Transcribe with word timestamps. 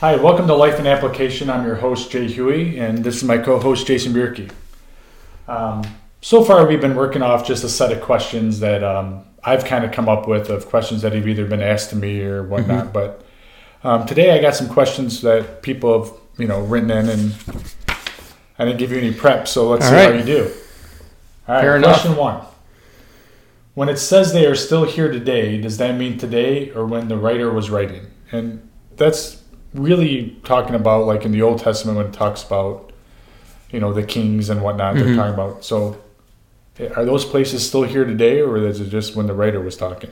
Hi, 0.00 0.16
welcome 0.16 0.46
to 0.46 0.54
Life 0.54 0.78
and 0.78 0.88
Application. 0.88 1.50
I'm 1.50 1.66
your 1.66 1.74
host, 1.74 2.10
Jay 2.10 2.26
Huey, 2.26 2.78
and 2.78 3.04
this 3.04 3.16
is 3.16 3.22
my 3.22 3.36
co 3.36 3.60
host, 3.60 3.86
Jason 3.86 4.14
Bierke. 4.14 4.50
Um, 5.46 5.84
so 6.22 6.42
far, 6.42 6.66
we've 6.66 6.80
been 6.80 6.96
working 6.96 7.20
off 7.20 7.46
just 7.46 7.64
a 7.64 7.68
set 7.68 7.92
of 7.92 8.00
questions 8.00 8.60
that 8.60 8.82
um, 8.82 9.26
I've 9.44 9.66
kind 9.66 9.84
of 9.84 9.92
come 9.92 10.08
up 10.08 10.26
with 10.26 10.48
of 10.48 10.64
questions 10.70 11.02
that 11.02 11.12
have 11.12 11.28
either 11.28 11.44
been 11.44 11.60
asked 11.60 11.90
to 11.90 11.96
me 11.96 12.22
or 12.22 12.44
whatnot. 12.44 12.84
Mm-hmm. 12.84 12.92
But 12.92 13.26
um, 13.84 14.06
today, 14.06 14.30
I 14.30 14.40
got 14.40 14.54
some 14.54 14.70
questions 14.70 15.20
that 15.20 15.60
people 15.60 16.02
have 16.02 16.14
you 16.38 16.46
know 16.46 16.62
written 16.62 16.90
in, 16.90 17.06
and 17.06 17.34
I 18.58 18.64
didn't 18.64 18.78
give 18.78 18.92
you 18.92 18.96
any 18.96 19.12
prep, 19.12 19.46
so 19.46 19.68
let's 19.68 19.84
All 19.84 19.90
see 19.90 19.96
right. 19.96 20.12
how 20.14 20.18
you 20.18 20.24
do. 20.24 20.44
All 21.46 21.56
right, 21.56 21.60
Fair 21.60 21.78
question 21.78 22.12
enough. 22.12 22.18
one. 22.18 22.44
When 23.74 23.90
it 23.90 23.98
says 23.98 24.32
they 24.32 24.46
are 24.46 24.54
still 24.54 24.84
here 24.84 25.12
today, 25.12 25.60
does 25.60 25.76
that 25.76 25.94
mean 25.98 26.16
today 26.16 26.70
or 26.70 26.86
when 26.86 27.08
the 27.08 27.18
writer 27.18 27.52
was 27.52 27.68
writing? 27.68 28.06
And 28.32 28.66
that's 28.96 29.39
really 29.74 30.36
talking 30.44 30.74
about 30.74 31.06
like 31.06 31.24
in 31.24 31.32
the 31.32 31.42
Old 31.42 31.60
Testament 31.60 31.96
when 31.96 32.06
it 32.06 32.12
talks 32.12 32.42
about 32.42 32.90
you 33.70 33.80
know 33.80 33.92
the 33.92 34.02
kings 34.02 34.50
and 34.50 34.62
whatnot. 34.62 34.94
Mm-hmm. 34.94 35.06
They're 35.06 35.16
talking 35.16 35.34
about 35.34 35.64
so. 35.64 36.00
Are 36.96 37.04
those 37.04 37.26
places 37.26 37.66
still 37.66 37.82
here 37.82 38.06
today, 38.06 38.40
or 38.40 38.56
is 38.56 38.80
it 38.80 38.88
just 38.88 39.14
when 39.14 39.26
the 39.26 39.34
writer 39.34 39.60
was 39.60 39.76
talking? 39.76 40.08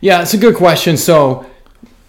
Yeah, 0.00 0.22
it's 0.22 0.32
a 0.32 0.38
good 0.38 0.54
question. 0.54 0.96
So, 0.96 1.44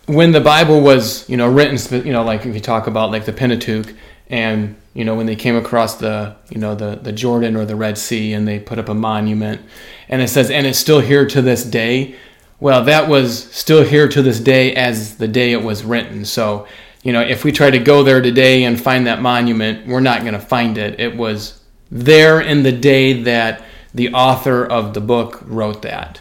when 0.05 0.31
the 0.31 0.41
Bible 0.41 0.81
was, 0.81 1.27
you 1.27 1.37
know, 1.37 1.49
written, 1.49 2.05
you 2.05 2.13
know, 2.13 2.23
like 2.23 2.45
if 2.45 2.53
you 2.53 2.61
talk 2.61 2.85
about 2.85 3.09
like 3.09 3.25
the 3.25 3.33
Pentateuch, 3.33 3.95
and 4.27 4.75
you 4.93 5.05
know 5.05 5.15
when 5.15 5.25
they 5.25 5.35
came 5.35 5.55
across 5.55 5.95
the, 5.95 6.35
you 6.49 6.59
know, 6.59 6.75
the 6.75 6.97
the 6.97 7.11
Jordan 7.11 7.55
or 7.55 7.65
the 7.65 7.75
Red 7.75 7.97
Sea, 7.97 8.33
and 8.33 8.47
they 8.47 8.59
put 8.59 8.77
up 8.77 8.89
a 8.89 8.93
monument, 8.93 9.61
and 10.07 10.21
it 10.21 10.27
says, 10.27 10.51
and 10.51 10.67
it's 10.67 10.77
still 10.77 10.99
here 10.99 11.25
to 11.27 11.41
this 11.41 11.63
day. 11.63 12.15
Well, 12.59 12.85
that 12.85 13.09
was 13.09 13.51
still 13.53 13.83
here 13.83 14.07
to 14.07 14.21
this 14.21 14.39
day 14.39 14.75
as 14.75 15.17
the 15.17 15.27
day 15.27 15.51
it 15.51 15.61
was 15.63 15.83
written. 15.83 16.23
So 16.25 16.67
you 17.05 17.13
know, 17.13 17.21
if 17.21 17.43
we 17.43 17.51
try 17.51 17.69
to 17.69 17.77
go 17.77 18.01
there 18.01 18.19
today 18.19 18.63
and 18.63 18.81
find 18.81 19.05
that 19.05 19.21
monument, 19.21 19.85
we're 19.85 19.99
not 19.99 20.21
going 20.21 20.33
to 20.33 20.39
find 20.39 20.75
it. 20.75 20.99
It 20.99 21.15
was 21.15 21.61
there 21.91 22.41
in 22.41 22.63
the 22.63 22.71
day 22.71 23.21
that 23.21 23.63
the 23.93 24.11
author 24.11 24.65
of 24.65 24.95
the 24.95 25.01
book 25.01 25.39
wrote 25.45 25.83
that. 25.83 26.19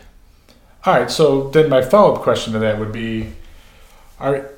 All 0.84 1.00
right. 1.00 1.10
So 1.10 1.48
then 1.48 1.70
my 1.70 1.80
follow 1.80 2.14
up 2.14 2.20
question 2.20 2.52
to 2.52 2.58
that 2.58 2.78
would 2.78 2.92
be, 2.92 3.32
are 4.20 4.50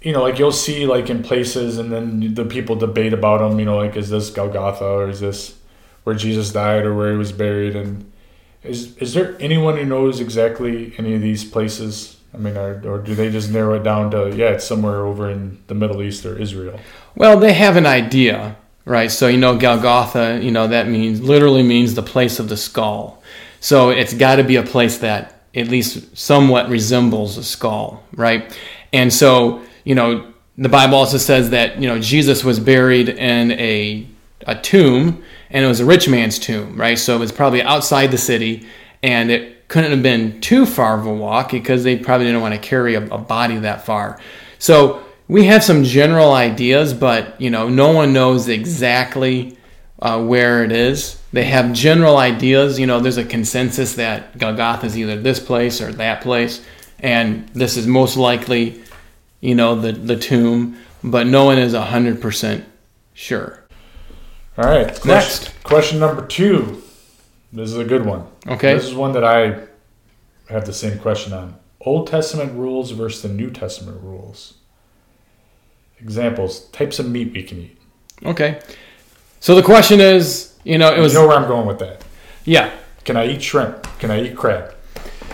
you 0.00 0.12
know, 0.12 0.22
like 0.22 0.38
you'll 0.38 0.50
see 0.50 0.86
like 0.86 1.10
in 1.10 1.22
places, 1.22 1.76
and 1.76 1.92
then 1.92 2.32
the 2.32 2.46
people 2.46 2.76
debate 2.76 3.12
about 3.12 3.38
them. 3.38 3.58
You 3.58 3.66
know, 3.66 3.76
like 3.76 3.96
is 3.96 4.08
this 4.08 4.30
Golgotha 4.30 4.82
or 4.82 5.10
is 5.10 5.20
this 5.20 5.58
where 6.04 6.16
Jesus 6.16 6.52
died 6.52 6.86
or 6.86 6.94
where 6.94 7.12
he 7.12 7.18
was 7.18 7.32
buried? 7.32 7.76
And 7.76 8.10
is 8.62 8.96
is 8.96 9.12
there 9.12 9.36
anyone 9.40 9.76
who 9.76 9.84
knows 9.84 10.20
exactly 10.20 10.94
any 10.96 11.14
of 11.14 11.20
these 11.20 11.44
places? 11.44 12.15
I 12.34 12.38
mean, 12.38 12.56
or, 12.56 12.82
or 12.86 12.98
do 12.98 13.14
they 13.14 13.30
just 13.30 13.50
narrow 13.50 13.74
it 13.74 13.82
down 13.82 14.10
to 14.10 14.34
yeah, 14.34 14.50
it's 14.50 14.66
somewhere 14.66 15.04
over 15.04 15.30
in 15.30 15.58
the 15.68 15.74
Middle 15.74 16.02
East 16.02 16.26
or 16.26 16.38
Israel? 16.38 16.78
Well, 17.14 17.38
they 17.38 17.54
have 17.54 17.76
an 17.76 17.86
idea, 17.86 18.56
right? 18.84 19.10
So 19.10 19.28
you 19.28 19.38
know, 19.38 19.56
Golgotha, 19.56 20.40
you 20.42 20.50
know, 20.50 20.68
that 20.68 20.88
means 20.88 21.22
literally 21.22 21.62
means 21.62 21.94
the 21.94 22.02
place 22.02 22.38
of 22.38 22.48
the 22.48 22.56
skull. 22.56 23.22
So 23.60 23.90
it's 23.90 24.12
got 24.14 24.36
to 24.36 24.44
be 24.44 24.56
a 24.56 24.62
place 24.62 24.98
that 24.98 25.40
at 25.54 25.68
least 25.68 26.16
somewhat 26.16 26.68
resembles 26.68 27.38
a 27.38 27.44
skull, 27.44 28.04
right? 28.14 28.56
And 28.92 29.12
so 29.12 29.62
you 29.84 29.94
know, 29.94 30.32
the 30.58 30.68
Bible 30.68 30.96
also 30.96 31.18
says 31.18 31.50
that 31.50 31.80
you 31.80 31.88
know 31.88 31.98
Jesus 31.98 32.44
was 32.44 32.60
buried 32.60 33.08
in 33.08 33.52
a 33.52 34.06
a 34.46 34.60
tomb, 34.60 35.22
and 35.50 35.64
it 35.64 35.68
was 35.68 35.80
a 35.80 35.84
rich 35.84 36.08
man's 36.08 36.38
tomb, 36.38 36.78
right? 36.78 36.98
So 36.98 37.16
it 37.16 37.18
was 37.18 37.32
probably 37.32 37.62
outside 37.62 38.10
the 38.10 38.18
city, 38.18 38.66
and 39.02 39.30
it 39.30 39.55
couldn't 39.68 39.90
have 39.90 40.02
been 40.02 40.40
too 40.40 40.66
far 40.66 40.98
of 40.98 41.06
a 41.06 41.12
walk 41.12 41.50
because 41.50 41.84
they 41.84 41.96
probably 41.96 42.26
didn't 42.26 42.40
want 42.40 42.54
to 42.54 42.60
carry 42.60 42.94
a, 42.94 43.04
a 43.06 43.18
body 43.18 43.56
that 43.58 43.84
far. 43.84 44.20
So 44.58 45.04
we 45.28 45.46
have 45.46 45.64
some 45.64 45.84
general 45.84 46.32
ideas, 46.32 46.94
but 46.94 47.40
you 47.40 47.50
know, 47.50 47.68
no 47.68 47.92
one 47.92 48.12
knows 48.12 48.48
exactly 48.48 49.58
uh, 50.00 50.22
where 50.22 50.62
it 50.62 50.72
is. 50.72 51.20
They 51.32 51.44
have 51.44 51.72
general 51.72 52.16
ideas. 52.16 52.78
You 52.78 52.86
know, 52.86 53.00
there's 53.00 53.16
a 53.16 53.24
consensus 53.24 53.94
that 53.94 54.38
Golgotha 54.38 54.86
is 54.86 54.96
either 54.96 55.20
this 55.20 55.40
place 55.40 55.80
or 55.80 55.92
that 55.94 56.22
place, 56.22 56.64
and 57.00 57.48
this 57.50 57.76
is 57.76 57.86
most 57.86 58.16
likely, 58.16 58.82
you 59.40 59.54
know, 59.54 59.74
the 59.80 59.92
the 59.92 60.16
tomb. 60.16 60.78
But 61.02 61.26
no 61.26 61.44
one 61.46 61.58
is 61.58 61.74
hundred 61.74 62.20
percent 62.20 62.64
sure. 63.14 63.64
All 64.58 64.64
right. 64.64 64.86
Question, 64.86 65.08
Next 65.08 65.62
question 65.62 65.98
number 65.98 66.24
two. 66.26 66.82
This 67.52 67.70
is 67.70 67.76
a 67.76 67.84
good 67.84 68.04
one. 68.04 68.26
Okay. 68.46 68.74
This 68.74 68.84
is 68.84 68.94
one 68.94 69.12
that 69.12 69.24
I 69.24 69.66
have 70.48 70.66
the 70.66 70.72
same 70.72 70.98
question 70.98 71.32
on. 71.32 71.56
Old 71.80 72.06
Testament 72.08 72.52
rules 72.54 72.90
versus 72.90 73.22
the 73.22 73.28
New 73.28 73.50
Testament 73.50 74.02
rules. 74.02 74.54
Examples, 76.00 76.66
types 76.70 76.98
of 76.98 77.08
meat 77.08 77.32
we 77.32 77.42
can 77.42 77.58
eat. 77.58 77.78
Okay. 78.24 78.60
So 79.40 79.54
the 79.54 79.62
question 79.62 80.00
is, 80.00 80.58
you 80.64 80.78
know, 80.78 80.92
it 80.92 81.00
was. 81.00 81.12
You 81.14 81.20
know 81.20 81.28
where 81.28 81.36
I'm 81.36 81.48
going 81.48 81.66
with 81.66 81.78
that. 81.78 82.04
Yeah. 82.44 82.70
Can 83.04 83.16
I 83.16 83.28
eat 83.28 83.42
shrimp? 83.42 83.86
Can 84.00 84.10
I 84.10 84.22
eat 84.22 84.36
crab? 84.36 84.74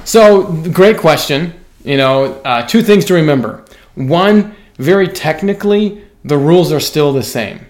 So, 0.05 0.53
great 0.73 0.99
question. 0.99 1.55
You 1.85 1.97
know, 1.97 2.35
uh, 2.45 2.67
two 2.67 2.83
things 2.83 3.05
to 3.07 3.15
remember. 3.15 3.65
One, 3.95 4.55
very 4.77 5.09
technically, 5.09 6.05
the 6.25 6.37
rules 6.37 6.71
are 6.71 6.81
still 6.81 7.13
the 7.13 7.23
same. 7.23 7.67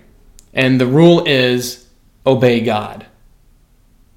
And 0.55 0.81
the 0.81 0.87
rule 0.87 1.25
is 1.25 1.89
obey 2.27 2.61
God. 2.61 3.07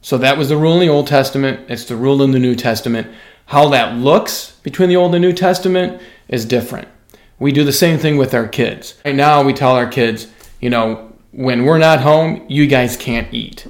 So 0.05 0.19
that 0.19 0.38
was 0.38 0.49
the 0.49 0.57
rule 0.57 0.75
in 0.75 0.81
the 0.81 0.93
Old 0.93 1.07
Testament. 1.07 1.61
It's 1.67 1.85
the 1.85 1.95
rule 1.95 2.21
in 2.21 2.29
the 2.29 2.38
New 2.38 2.53
Testament. 2.53 3.07
How 3.47 3.69
that 3.69 3.95
looks 3.95 4.51
between 4.61 4.88
the 4.88 4.95
Old 4.95 5.16
and 5.16 5.21
New 5.23 5.33
Testament 5.33 5.99
is 6.27 6.45
different. 6.45 6.88
We 7.39 7.51
do 7.51 7.63
the 7.63 7.73
same 7.73 7.97
thing 7.97 8.16
with 8.16 8.35
our 8.35 8.47
kids. 8.47 8.93
Right 9.03 9.16
now, 9.16 9.41
we 9.41 9.51
tell 9.51 9.71
our 9.71 9.88
kids, 9.88 10.27
you 10.61 10.69
know, 10.69 11.11
when 11.31 11.66
we're 11.66 11.79
not 11.79 12.01
home, 12.01 12.45
you 12.47 12.67
guys 12.67 12.95
can't 12.95 13.33
eat. 13.33 13.66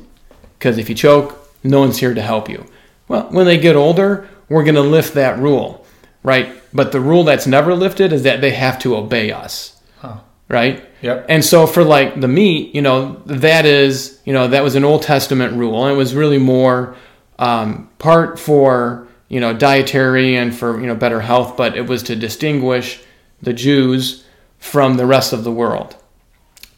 Because 0.59 0.78
if 0.78 0.90
you 0.90 0.96
choke, 0.96 1.40
no 1.63 1.79
one's 1.79 2.00
here 2.00 2.13
to 2.13 2.22
help 2.22 2.50
you. 2.50 2.66
Well, 3.07 3.29
when 3.29 3.46
they 3.46 3.57
get 3.57 3.78
older, 3.78 4.28
we're 4.50 4.66
going 4.66 4.75
to 4.75 4.81
lift 4.81 5.13
that 5.13 5.40
rule, 5.40 5.85
right? 6.22 6.53
But 6.73 6.91
the 6.91 7.00
rule 7.00 7.23
that's 7.23 7.47
never 7.47 7.73
lifted 7.73 8.12
is 8.12 8.23
that 8.23 8.41
they 8.41 8.52
have 8.52 8.78
to 8.79 8.97
obey 8.97 9.31
us, 9.31 9.81
huh. 10.00 10.17
Right? 10.50 10.84
Yep. 11.02 11.26
And 11.30 11.44
so 11.44 11.68
for 11.68 11.84
like 11.84 12.20
the 12.20 12.28
meat, 12.28 12.74
you 12.74 12.82
know, 12.82 13.22
that 13.26 13.66
is, 13.66 14.20
you 14.26 14.34
know, 14.34 14.48
that 14.48 14.64
was 14.64 14.76
an 14.76 14.84
Old 14.84 15.02
Testament 15.02 15.56
rule, 15.56 15.84
and 15.86 15.94
it 15.94 15.98
was 15.98 16.16
really 16.16 16.38
more 16.38 16.96
um, 17.40 17.90
part 17.98 18.40
for 18.40 19.08
you 19.28 19.40
know 19.40 19.54
dietary 19.54 20.38
and 20.38 20.56
for 20.56 20.80
you 20.80 20.88
know 20.88 20.96
better 20.96 21.22
health, 21.22 21.58
but 21.58 21.78
it 21.78 21.88
was 21.88 22.04
to 22.04 22.16
distinguish 22.16 23.02
the 23.42 23.54
Jews 23.54 24.26
from 24.60 24.98
the 24.98 25.06
rest 25.06 25.34
of 25.34 25.44
the 25.44 25.52
world. 25.52 25.96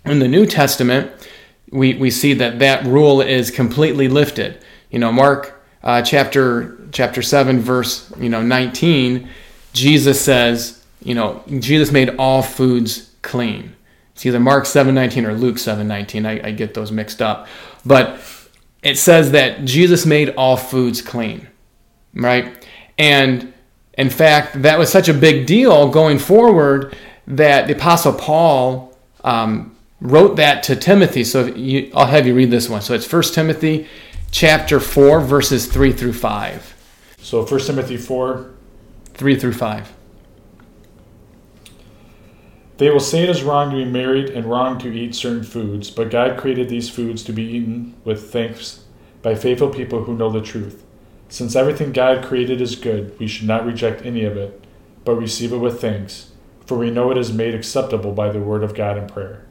In 0.05 0.19
the 0.19 0.27
New 0.27 0.45
Testament, 0.45 1.11
we 1.71 1.95
we 1.95 2.09
see 2.09 2.33
that 2.33 2.59
that 2.59 2.85
rule 2.85 3.21
is 3.21 3.51
completely 3.51 4.07
lifted. 4.07 4.63
You 4.89 4.99
know, 4.99 5.11
Mark 5.11 5.61
uh, 5.83 6.01
chapter 6.01 6.77
chapter 6.91 7.21
seven 7.21 7.59
verse 7.59 8.11
you 8.17 8.29
know 8.29 8.41
nineteen, 8.41 9.29
Jesus 9.73 10.19
says, 10.19 10.83
you 11.03 11.13
know, 11.13 11.43
Jesus 11.59 11.91
made 11.91 12.15
all 12.17 12.41
foods 12.41 13.06
clean. 13.27 13.75
It's 14.13 14.25
either 14.25 14.39
Mark 14.39 14.63
7:19 14.63 15.25
or 15.25 15.35
Luke 15.35 15.57
7:19. 15.57 16.25
I, 16.25 16.47
I 16.47 16.51
get 16.51 16.73
those 16.73 16.91
mixed 16.91 17.21
up, 17.21 17.47
but 17.85 18.19
it 18.81 18.97
says 18.97 19.31
that 19.31 19.65
Jesus 19.65 20.05
made 20.05 20.29
all 20.29 20.57
foods 20.57 21.01
clean, 21.01 21.47
right? 22.15 22.65
And 22.97 23.53
in 23.97 24.09
fact, 24.09 24.61
that 24.61 24.79
was 24.79 24.89
such 24.89 25.09
a 25.09 25.13
big 25.13 25.45
deal 25.45 25.89
going 25.89 26.19
forward 26.19 26.95
that 27.27 27.67
the 27.67 27.75
Apostle 27.75 28.13
Paul 28.13 28.97
um, 29.23 29.75
wrote 29.99 30.37
that 30.37 30.63
to 30.63 30.75
Timothy. 30.75 31.23
So 31.23 31.45
you, 31.47 31.91
I'll 31.93 32.05
have 32.05 32.25
you 32.25 32.33
read 32.33 32.49
this 32.49 32.69
one. 32.69 32.81
So 32.81 32.93
it's 32.93 33.11
1 33.11 33.21
Timothy 33.33 33.87
chapter 34.31 34.79
4, 34.79 35.21
verses 35.21 35.65
3 35.67 35.91
through 35.91 36.13
5. 36.13 37.15
So 37.19 37.45
1 37.45 37.59
Timothy 37.61 37.97
4, 37.97 38.51
3 39.13 39.39
through 39.39 39.53
5. 39.53 39.93
They 42.77 42.91
will 42.91 42.99
say 42.99 43.23
it 43.23 43.29
is 43.29 43.43
wrong 43.43 43.71
to 43.71 43.77
be 43.77 43.85
married 43.85 44.29
and 44.29 44.45
wrong 44.45 44.77
to 44.79 44.93
eat 44.93 45.15
certain 45.15 45.43
foods, 45.43 45.89
but 45.89 46.11
God 46.11 46.37
created 46.37 46.69
these 46.69 46.89
foods 46.89 47.23
to 47.23 47.33
be 47.33 47.43
eaten 47.43 47.95
with 48.03 48.31
thanks 48.31 48.83
by 49.23 49.33
faithful 49.33 49.69
people 49.69 50.03
who 50.03 50.15
know 50.15 50.29
the 50.29 50.41
truth. 50.41 50.83
Since 51.27 51.55
everything 51.55 51.91
God 51.91 52.23
created 52.23 52.61
is 52.61 52.75
good, 52.75 53.17
we 53.19 53.27
should 53.27 53.47
not 53.47 53.65
reject 53.65 54.05
any 54.05 54.23
of 54.23 54.37
it, 54.37 54.63
but 55.03 55.15
receive 55.15 55.53
it 55.53 55.57
with 55.57 55.81
thanks, 55.81 56.31
for 56.65 56.77
we 56.77 56.91
know 56.91 57.09
it 57.09 57.17
is 57.17 57.33
made 57.33 57.55
acceptable 57.55 58.11
by 58.11 58.29
the 58.29 58.39
word 58.39 58.63
of 58.63 58.75
God 58.75 58.97
in 58.97 59.07
prayer. 59.07 59.43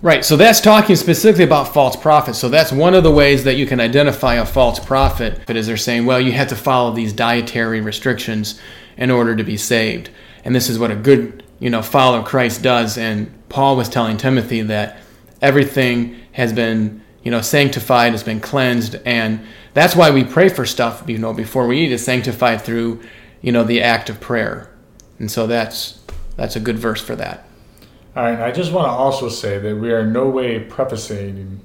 Right, 0.00 0.24
so 0.24 0.36
that's 0.36 0.60
talking 0.60 0.96
specifically 0.96 1.44
about 1.44 1.74
false 1.74 1.96
prophets. 1.96 2.38
So 2.38 2.48
that's 2.48 2.72
one 2.72 2.94
of 2.94 3.02
the 3.02 3.10
ways 3.10 3.44
that 3.44 3.56
you 3.56 3.66
can 3.66 3.80
identify 3.80 4.36
a 4.36 4.46
false 4.46 4.78
prophet, 4.78 5.50
is 5.50 5.66
they're 5.66 5.76
saying, 5.76 6.06
well, 6.06 6.20
you 6.20 6.32
have 6.32 6.48
to 6.48 6.56
follow 6.56 6.92
these 6.92 7.12
dietary 7.12 7.80
restrictions 7.80 8.58
in 8.96 9.10
order 9.10 9.36
to 9.36 9.44
be 9.44 9.58
saved. 9.58 10.08
And 10.44 10.54
this 10.54 10.70
is 10.70 10.78
what 10.78 10.90
a 10.90 10.96
good 10.96 11.42
you 11.60 11.70
know 11.70 11.82
follow 11.82 12.22
Christ 12.22 12.62
does. 12.62 12.98
And 12.98 13.32
Paul 13.48 13.76
was 13.76 13.88
telling 13.88 14.16
Timothy 14.16 14.62
that 14.62 14.98
everything 15.40 16.16
has 16.32 16.52
been 16.52 17.02
you 17.22 17.30
know 17.30 17.40
sanctified, 17.40 18.12
has 18.12 18.24
been 18.24 18.40
cleansed, 18.40 18.96
and 19.04 19.40
that's 19.74 19.94
why 19.94 20.10
we 20.10 20.24
pray 20.24 20.48
for 20.48 20.66
stuff 20.66 21.04
you 21.06 21.18
know 21.18 21.32
before 21.32 21.66
we 21.66 21.80
eat 21.80 21.92
is 21.92 22.04
sanctified 22.04 22.62
through 22.62 23.00
you 23.40 23.52
know 23.52 23.62
the 23.62 23.80
act 23.80 24.10
of 24.10 24.20
prayer. 24.20 24.74
And 25.18 25.30
so 25.30 25.46
that's 25.46 26.00
that's 26.36 26.56
a 26.56 26.60
good 26.60 26.78
verse 26.78 27.00
for 27.00 27.14
that. 27.16 27.46
All 28.16 28.24
right, 28.24 28.40
I 28.40 28.50
just 28.50 28.72
want 28.72 28.86
to 28.86 28.90
also 28.90 29.28
say 29.28 29.58
that 29.58 29.76
we 29.76 29.92
are 29.92 30.00
in 30.00 30.12
no 30.12 30.28
way 30.28 30.58
prefacing 30.58 31.60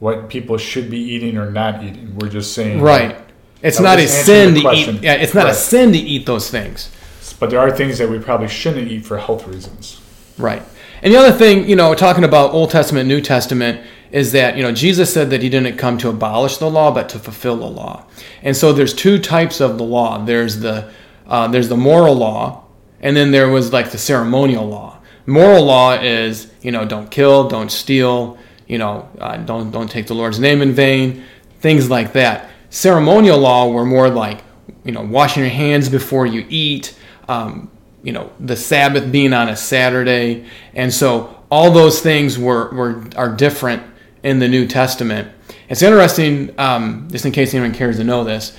what 0.00 0.28
people 0.28 0.58
should 0.58 0.90
be 0.90 0.98
eating 0.98 1.36
or 1.38 1.50
not 1.50 1.82
eating. 1.84 2.16
We're 2.16 2.28
just 2.28 2.54
saying 2.54 2.80
Right. 2.80 3.16
It's 3.62 3.80
not 3.80 3.98
a 3.98 4.06
sin 4.06 4.54
to 4.54 4.70
eat. 4.72 5.02
Yeah, 5.02 5.14
it's 5.14 5.34
not 5.34 5.48
a 5.48 5.54
sin 5.54 5.92
to 5.92 5.98
eat 5.98 6.26
those 6.26 6.50
things. 6.50 6.90
But 7.38 7.50
there 7.50 7.60
are 7.60 7.70
things 7.70 7.98
that 7.98 8.08
we 8.08 8.18
probably 8.18 8.48
shouldn't 8.48 8.90
eat 8.90 9.04
for 9.04 9.18
health 9.18 9.46
reasons. 9.46 10.00
Right. 10.38 10.62
And 11.02 11.12
the 11.12 11.18
other 11.18 11.32
thing, 11.32 11.68
you 11.68 11.76
know, 11.76 11.94
talking 11.94 12.24
about 12.24 12.52
Old 12.52 12.70
Testament, 12.70 13.08
New 13.08 13.20
Testament, 13.20 13.86
is 14.10 14.32
that, 14.32 14.56
you 14.56 14.62
know, 14.62 14.72
Jesus 14.72 15.12
said 15.12 15.30
that 15.30 15.42
he 15.42 15.48
didn't 15.48 15.76
come 15.76 15.98
to 15.98 16.08
abolish 16.08 16.56
the 16.58 16.70
law, 16.70 16.92
but 16.92 17.08
to 17.10 17.18
fulfill 17.18 17.56
the 17.56 17.66
law. 17.66 18.06
And 18.42 18.56
so 18.56 18.72
there's 18.72 18.94
two 18.94 19.18
types 19.18 19.60
of 19.60 19.78
the 19.78 19.84
law. 19.84 20.24
There's 20.24 20.60
the 20.60 20.90
uh, 21.26 21.48
there's 21.48 21.68
the 21.68 21.76
moral 21.76 22.14
law, 22.14 22.64
and 23.00 23.16
then 23.16 23.32
there 23.32 23.48
was 23.48 23.72
like 23.72 23.90
the 23.90 23.98
ceremonial 23.98 24.66
law. 24.66 24.98
Moral 25.26 25.64
law 25.64 25.94
is, 25.94 26.52
you 26.62 26.70
know, 26.70 26.84
don't 26.84 27.10
kill, 27.10 27.48
don't 27.48 27.70
steal, 27.70 28.38
you 28.68 28.78
know, 28.78 29.08
uh, 29.20 29.36
don't 29.38 29.70
don't 29.72 29.90
take 29.90 30.06
the 30.06 30.14
Lord's 30.14 30.38
name 30.38 30.62
in 30.62 30.72
vain, 30.72 31.24
things 31.60 31.90
like 31.90 32.12
that. 32.12 32.48
Ceremonial 32.70 33.38
law 33.38 33.68
were 33.68 33.84
more 33.84 34.08
like, 34.08 34.44
you 34.84 34.92
know, 34.92 35.02
washing 35.02 35.42
your 35.42 35.50
hands 35.50 35.88
before 35.88 36.26
you 36.26 36.46
eat, 36.48 36.95
um, 37.28 37.70
you 38.02 38.12
know, 38.12 38.32
the 38.38 38.56
Sabbath 38.56 39.10
being 39.10 39.32
on 39.32 39.48
a 39.48 39.56
Saturday, 39.56 40.46
and 40.74 40.92
so 40.92 41.44
all 41.50 41.70
those 41.70 42.00
things 42.00 42.38
were, 42.38 42.70
were 42.70 43.04
are 43.16 43.34
different 43.34 43.82
in 44.22 44.38
the 44.38 44.48
New 44.48 44.66
Testament. 44.66 45.28
It's 45.68 45.82
interesting, 45.82 46.54
um, 46.58 47.08
just 47.10 47.26
in 47.26 47.32
case 47.32 47.52
anyone 47.54 47.74
cares 47.74 47.96
to 47.96 48.04
know 48.04 48.24
this. 48.24 48.56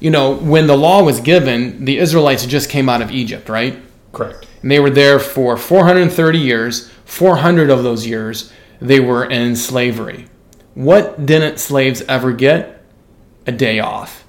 You 0.00 0.10
know, 0.10 0.34
when 0.34 0.66
the 0.66 0.76
law 0.76 1.02
was 1.02 1.20
given, 1.20 1.84
the 1.84 1.98
Israelites 1.98 2.46
just 2.46 2.70
came 2.70 2.88
out 2.88 3.02
of 3.02 3.10
Egypt, 3.10 3.48
right? 3.48 3.78
Correct. 4.12 4.46
And 4.62 4.70
they 4.70 4.80
were 4.80 4.90
there 4.90 5.18
for 5.18 5.56
430 5.56 6.38
years. 6.38 6.90
400 7.04 7.70
of 7.70 7.82
those 7.82 8.06
years, 8.06 8.52
they 8.80 9.00
were 9.00 9.24
in 9.24 9.56
slavery. 9.56 10.26
What 10.74 11.26
didn't 11.26 11.58
slaves 11.58 12.02
ever 12.02 12.32
get? 12.32 12.82
A 13.46 13.52
day 13.52 13.80
off. 13.80 14.19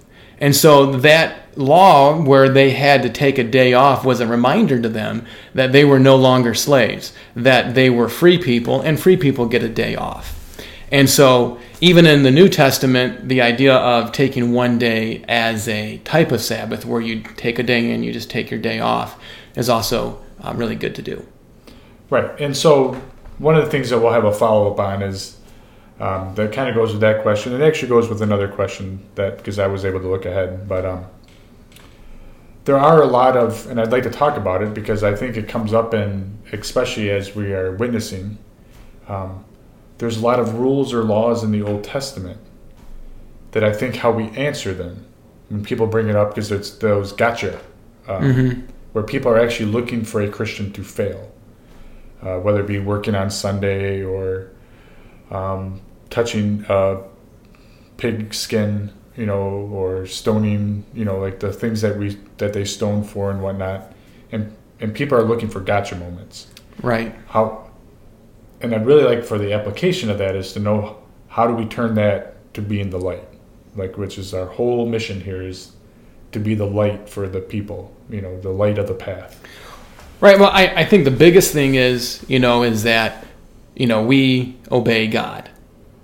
And 0.41 0.55
so 0.55 0.87
that 0.87 1.55
law 1.55 2.19
where 2.19 2.49
they 2.49 2.71
had 2.71 3.03
to 3.03 3.09
take 3.09 3.37
a 3.37 3.43
day 3.43 3.73
off 3.73 4.03
was 4.03 4.19
a 4.19 4.27
reminder 4.27 4.81
to 4.81 4.89
them 4.89 5.25
that 5.53 5.71
they 5.71 5.85
were 5.85 5.99
no 5.99 6.15
longer 6.15 6.55
slaves, 6.55 7.13
that 7.35 7.75
they 7.75 7.91
were 7.91 8.09
free 8.09 8.39
people, 8.39 8.81
and 8.81 8.99
free 8.99 9.15
people 9.15 9.45
get 9.45 9.61
a 9.61 9.69
day 9.69 9.95
off. 9.95 10.37
And 10.91 11.09
so, 11.09 11.57
even 11.79 12.05
in 12.05 12.23
the 12.23 12.31
New 12.31 12.49
Testament, 12.49 13.29
the 13.29 13.39
idea 13.39 13.73
of 13.73 14.11
taking 14.11 14.51
one 14.51 14.77
day 14.77 15.23
as 15.27 15.67
a 15.69 15.99
type 15.99 16.31
of 16.33 16.41
Sabbath, 16.41 16.85
where 16.85 16.99
you 16.99 17.21
take 17.37 17.59
a 17.59 17.63
day 17.63 17.91
and 17.91 18.03
you 18.03 18.11
just 18.11 18.29
take 18.29 18.51
your 18.51 18.59
day 18.59 18.79
off, 18.79 19.17
is 19.55 19.69
also 19.69 20.21
uh, 20.41 20.53
really 20.55 20.75
good 20.75 20.95
to 20.95 21.01
do. 21.01 21.25
Right. 22.09 22.37
And 22.41 22.57
so 22.57 23.01
one 23.37 23.55
of 23.55 23.63
the 23.63 23.71
things 23.71 23.89
that 23.89 23.99
we'll 23.99 24.11
have 24.11 24.25
a 24.25 24.33
follow 24.33 24.71
up 24.71 24.79
on 24.79 25.01
is 25.01 25.37
um, 26.01 26.33
that 26.33 26.51
kind 26.51 26.67
of 26.67 26.73
goes 26.73 26.91
with 26.93 27.01
that 27.01 27.21
question. 27.21 27.53
It 27.53 27.61
actually 27.61 27.89
goes 27.89 28.09
with 28.09 28.23
another 28.23 28.47
question 28.47 29.07
that 29.13 29.37
because 29.37 29.59
I 29.59 29.67
was 29.67 29.85
able 29.85 29.99
to 29.99 30.07
look 30.07 30.25
ahead, 30.25 30.67
but 30.67 30.83
um, 30.83 31.05
there 32.65 32.77
are 32.77 33.03
a 33.03 33.05
lot 33.05 33.37
of, 33.37 33.67
and 33.69 33.79
I'd 33.79 33.91
like 33.91 34.01
to 34.03 34.09
talk 34.09 34.35
about 34.35 34.63
it 34.63 34.73
because 34.73 35.03
I 35.03 35.15
think 35.15 35.37
it 35.37 35.47
comes 35.47 35.73
up 35.73 35.93
in, 35.93 36.39
especially 36.51 37.11
as 37.11 37.35
we 37.35 37.53
are 37.53 37.75
witnessing. 37.75 38.39
Um, 39.07 39.45
there's 39.99 40.17
a 40.17 40.21
lot 40.21 40.39
of 40.39 40.55
rules 40.55 40.91
or 40.91 41.03
laws 41.03 41.43
in 41.43 41.51
the 41.51 41.61
Old 41.61 41.83
Testament 41.83 42.39
that 43.51 43.63
I 43.63 43.71
think 43.71 43.97
how 43.97 44.11
we 44.11 44.29
answer 44.29 44.73
them 44.73 45.05
when 45.49 45.63
people 45.63 45.85
bring 45.85 46.09
it 46.09 46.15
up 46.15 46.29
because 46.29 46.51
it's 46.51 46.71
those 46.71 47.11
gotcha, 47.11 47.61
um, 48.07 48.67
where 48.93 49.03
people 49.03 49.31
are 49.31 49.39
actually 49.39 49.71
looking 49.71 50.03
for 50.03 50.19
a 50.21 50.29
Christian 50.29 50.73
to 50.73 50.83
fail, 50.83 51.31
uh, 52.23 52.39
whether 52.39 52.61
it 52.61 52.67
be 52.67 52.79
working 52.79 53.13
on 53.13 53.29
Sunday 53.29 54.01
or 54.01 54.49
um, 55.29 55.79
touching 56.11 56.63
uh, 56.69 57.01
pig 57.97 58.33
skin, 58.33 58.91
you 59.17 59.25
know, 59.25 59.39
or 59.73 60.05
stoning, 60.05 60.85
you 60.93 61.05
know, 61.05 61.17
like 61.19 61.39
the 61.39 61.51
things 61.51 61.81
that 61.81 61.97
we 61.97 62.17
that 62.37 62.53
they 62.53 62.65
stone 62.65 63.03
for 63.03 63.31
and 63.31 63.41
whatnot, 63.41 63.91
and 64.31 64.55
and 64.79 64.93
people 64.93 65.17
are 65.17 65.23
looking 65.23 65.49
for 65.49 65.59
gotcha 65.59 65.95
moments 65.95 66.47
Right. 66.81 67.13
how 67.27 67.69
and 68.61 68.73
i'd 68.73 68.83
really 68.83 69.03
like 69.03 69.23
for 69.23 69.37
the 69.37 69.53
application 69.53 70.09
of 70.09 70.17
that 70.17 70.35
is 70.35 70.53
to 70.53 70.59
know 70.59 70.97
how 71.27 71.45
do 71.45 71.53
we 71.53 71.65
turn 71.67 71.93
that 71.95 72.51
to 72.55 72.61
being 72.63 72.89
the 72.89 72.97
light 72.97 73.27
like 73.75 73.95
which 73.97 74.17
is 74.17 74.33
our 74.33 74.47
whole 74.47 74.87
mission 74.89 75.21
here 75.21 75.43
is 75.43 75.73
to 76.31 76.39
be 76.39 76.55
the 76.55 76.65
light 76.65 77.07
for 77.07 77.27
the 77.29 77.39
people 77.39 77.93
you 78.09 78.21
know 78.21 78.39
the 78.41 78.49
light 78.49 78.79
of 78.79 78.87
the 78.87 78.93
path 78.95 79.39
Right. 80.19 80.39
Well, 80.39 80.51
I, 80.51 80.67
I 80.67 80.85
think 80.85 81.05
the 81.05 81.11
biggest 81.11 81.51
thing 81.51 81.73
is, 81.75 82.23
you 82.27 82.37
know, 82.39 82.61
is 82.61 82.83
that, 82.83 83.25
you 83.75 83.87
know, 83.87 84.03
we 84.03 84.55
obey 84.71 85.07
God. 85.07 85.49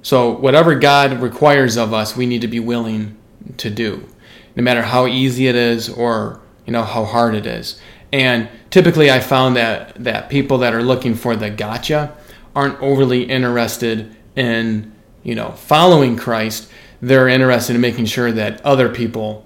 So 0.08 0.32
whatever 0.32 0.74
God 0.76 1.20
requires 1.20 1.76
of 1.76 1.94
us, 1.94 2.16
we 2.16 2.26
need 2.26 2.40
to 2.40 2.48
be 2.48 2.62
willing 2.62 3.18
to 3.58 3.70
do, 3.70 4.08
no 4.56 4.64
matter 4.64 4.82
how 4.82 5.06
easy 5.06 5.48
it 5.50 5.56
is 5.56 5.90
or, 5.90 6.40
you 6.66 6.72
know, 6.72 6.84
how 6.84 7.04
hard 7.04 7.36
it 7.36 7.46
is. 7.46 7.78
And 8.14 8.48
typically 8.70 9.12
I 9.12 9.20
found 9.20 9.58
that, 9.58 10.02
that 10.02 10.30
people 10.30 10.60
that 10.60 10.74
are 10.74 10.82
looking 10.82 11.14
for 11.14 11.36
the 11.36 11.50
gotcha 11.50 12.16
aren't 12.56 12.80
overly 12.82 13.24
interested 13.24 14.16
in, 14.38 14.94
you 15.24 15.36
know, 15.36 15.52
following 15.52 16.16
Christ. 16.16 16.72
They're 17.02 17.28
interested 17.28 17.76
in 17.76 17.82
making 17.82 18.06
sure 18.06 18.32
that 18.32 18.62
other 18.66 18.88
people 18.88 19.46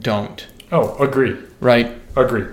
don't. 0.00 0.46
oh 0.72 0.96
agree 1.04 1.36
Right. 1.60 2.00
agree 2.16 2.46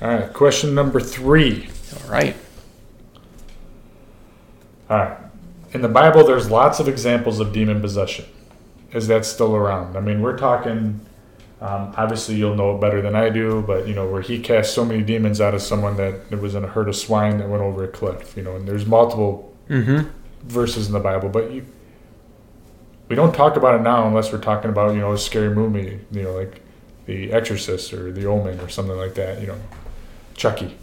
all 0.00 0.08
right 0.08 0.32
question 0.32 0.74
number 0.74 1.00
three 1.00 1.68
All 2.02 2.10
right. 2.10 2.34
all 4.88 4.96
right 4.98 5.18
in 5.74 5.82
the 5.82 5.88
bible 5.88 6.24
there's 6.26 6.50
lots 6.50 6.80
of 6.80 6.88
examples 6.88 7.40
of 7.40 7.52
demon 7.52 7.80
possession 7.80 8.24
is 8.92 9.06
that 9.08 9.24
still 9.24 9.54
around 9.54 9.96
i 9.96 10.00
mean 10.00 10.22
we're 10.22 10.36
talking 10.38 11.00
um, 11.60 11.94
obviously 11.96 12.34
you'll 12.34 12.54
know 12.54 12.74
it 12.76 12.80
better 12.80 13.00
than 13.02 13.14
i 13.14 13.28
do 13.28 13.62
but 13.66 13.86
you 13.88 13.94
know 13.94 14.06
where 14.10 14.22
he 14.22 14.38
cast 14.38 14.74
so 14.74 14.84
many 14.84 15.02
demons 15.02 15.40
out 15.40 15.54
of 15.54 15.62
someone 15.62 15.96
that 15.96 16.14
it 16.30 16.40
was 16.40 16.54
in 16.54 16.64
a 16.64 16.68
herd 16.68 16.88
of 16.88 16.96
swine 16.96 17.38
that 17.38 17.48
went 17.48 17.62
over 17.62 17.84
a 17.84 17.88
cliff 17.88 18.36
you 18.36 18.42
know 18.42 18.56
and 18.56 18.66
there's 18.68 18.86
multiple 18.86 19.50
Mm-hmm. 19.70 20.10
verses 20.46 20.88
in 20.88 20.92
the 20.92 21.00
bible 21.00 21.30
but 21.30 21.50
you 21.50 21.64
we 23.08 23.16
don't 23.16 23.34
talk 23.34 23.56
about 23.56 23.74
it 23.76 23.82
now 23.82 24.06
unless 24.06 24.30
we're 24.30 24.38
talking 24.42 24.68
about 24.70 24.92
you 24.94 25.00
know 25.00 25.12
a 25.12 25.18
scary 25.18 25.54
movie 25.54 26.00
you 26.10 26.22
know 26.22 26.32
like 26.34 26.60
the 27.06 27.32
exorcist 27.32 27.94
or 27.94 28.12
the 28.12 28.26
omen 28.26 28.60
or 28.60 28.68
something 28.68 28.94
like 28.96 29.14
that 29.14 29.40
you 29.40 29.46
know 29.46 29.56
chucky 30.34 30.76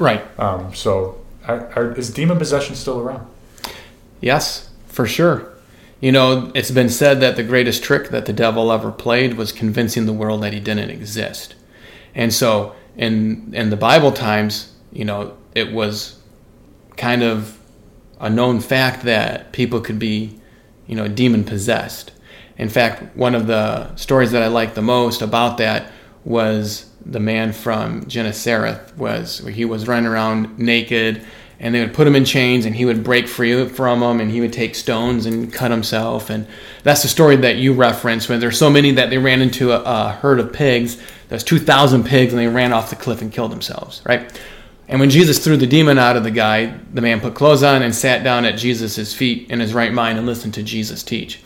Right. 0.00 0.20
um, 0.40 0.74
so 0.74 1.24
are, 1.46 1.70
are, 1.76 1.92
is 1.92 2.10
demon 2.10 2.38
possession 2.38 2.74
still 2.74 2.98
around 2.98 3.24
Yes, 4.24 4.70
for 4.86 5.06
sure. 5.06 5.52
You 6.00 6.10
know, 6.10 6.50
it's 6.54 6.70
been 6.70 6.88
said 6.88 7.20
that 7.20 7.36
the 7.36 7.42
greatest 7.42 7.82
trick 7.82 8.08
that 8.08 8.24
the 8.24 8.32
devil 8.32 8.72
ever 8.72 8.90
played 8.90 9.34
was 9.34 9.52
convincing 9.52 10.06
the 10.06 10.14
world 10.14 10.42
that 10.42 10.54
he 10.54 10.60
didn't 10.60 10.88
exist. 10.88 11.54
And 12.14 12.32
so 12.32 12.74
in 12.96 13.52
in 13.54 13.68
the 13.68 13.76
Bible 13.76 14.12
times, 14.12 14.72
you 14.90 15.04
know, 15.04 15.36
it 15.54 15.72
was 15.74 16.18
kind 16.96 17.22
of 17.22 17.58
a 18.18 18.30
known 18.30 18.60
fact 18.60 19.02
that 19.02 19.52
people 19.52 19.82
could 19.82 19.98
be, 19.98 20.40
you 20.86 20.96
know, 20.96 21.06
demon 21.06 21.44
possessed. 21.44 22.10
In 22.56 22.70
fact, 22.70 23.14
one 23.14 23.34
of 23.34 23.46
the 23.46 23.94
stories 23.96 24.30
that 24.30 24.42
I 24.42 24.46
like 24.46 24.72
the 24.72 24.80
most 24.80 25.20
about 25.20 25.58
that 25.58 25.92
was 26.24 26.86
the 27.04 27.20
man 27.20 27.52
from 27.52 28.06
Gennesareth 28.06 28.96
was 28.96 29.40
he 29.40 29.66
was 29.66 29.86
running 29.86 30.06
around 30.06 30.58
naked 30.58 31.22
and 31.64 31.74
they 31.74 31.80
would 31.80 31.94
put 31.94 32.06
him 32.06 32.14
in 32.14 32.26
chains 32.26 32.66
and 32.66 32.76
he 32.76 32.84
would 32.84 33.02
break 33.02 33.26
free 33.26 33.66
from 33.66 34.00
them 34.00 34.20
and 34.20 34.30
he 34.30 34.42
would 34.42 34.52
take 34.52 34.74
stones 34.74 35.24
and 35.24 35.50
cut 35.50 35.70
himself. 35.70 36.28
And 36.28 36.46
that's 36.82 37.00
the 37.00 37.08
story 37.08 37.36
that 37.36 37.56
you 37.56 37.72
referenced 37.72 38.28
when 38.28 38.38
there's 38.38 38.58
so 38.58 38.68
many 38.68 38.92
that 38.92 39.08
they 39.08 39.16
ran 39.16 39.40
into 39.40 39.72
a, 39.72 39.82
a 39.82 40.10
herd 40.10 40.38
of 40.38 40.52
pigs. 40.52 41.00
There's 41.30 41.42
2000 41.42 42.04
pigs 42.04 42.34
and 42.34 42.40
they 42.40 42.48
ran 42.48 42.74
off 42.74 42.90
the 42.90 42.96
cliff 42.96 43.22
and 43.22 43.32
killed 43.32 43.50
themselves 43.50 44.02
right? 44.04 44.30
And 44.88 45.00
when 45.00 45.08
jesus 45.08 45.42
threw 45.42 45.56
the 45.56 45.66
demon 45.66 45.98
out 45.98 46.16
of 46.16 46.22
the 46.22 46.30
guy 46.30 46.78
the 46.92 47.00
man 47.00 47.18
put 47.20 47.34
clothes 47.34 47.62
on 47.62 47.80
and 47.80 47.94
sat 47.94 48.22
down 48.22 48.44
at 48.44 48.58
jesus' 48.58 49.14
feet 49.14 49.50
in 49.50 49.58
his 49.58 49.72
right 49.72 49.92
mind 49.92 50.18
and 50.18 50.26
listened 50.26 50.52
to 50.54 50.62
jesus 50.62 51.02
teach. 51.02 51.40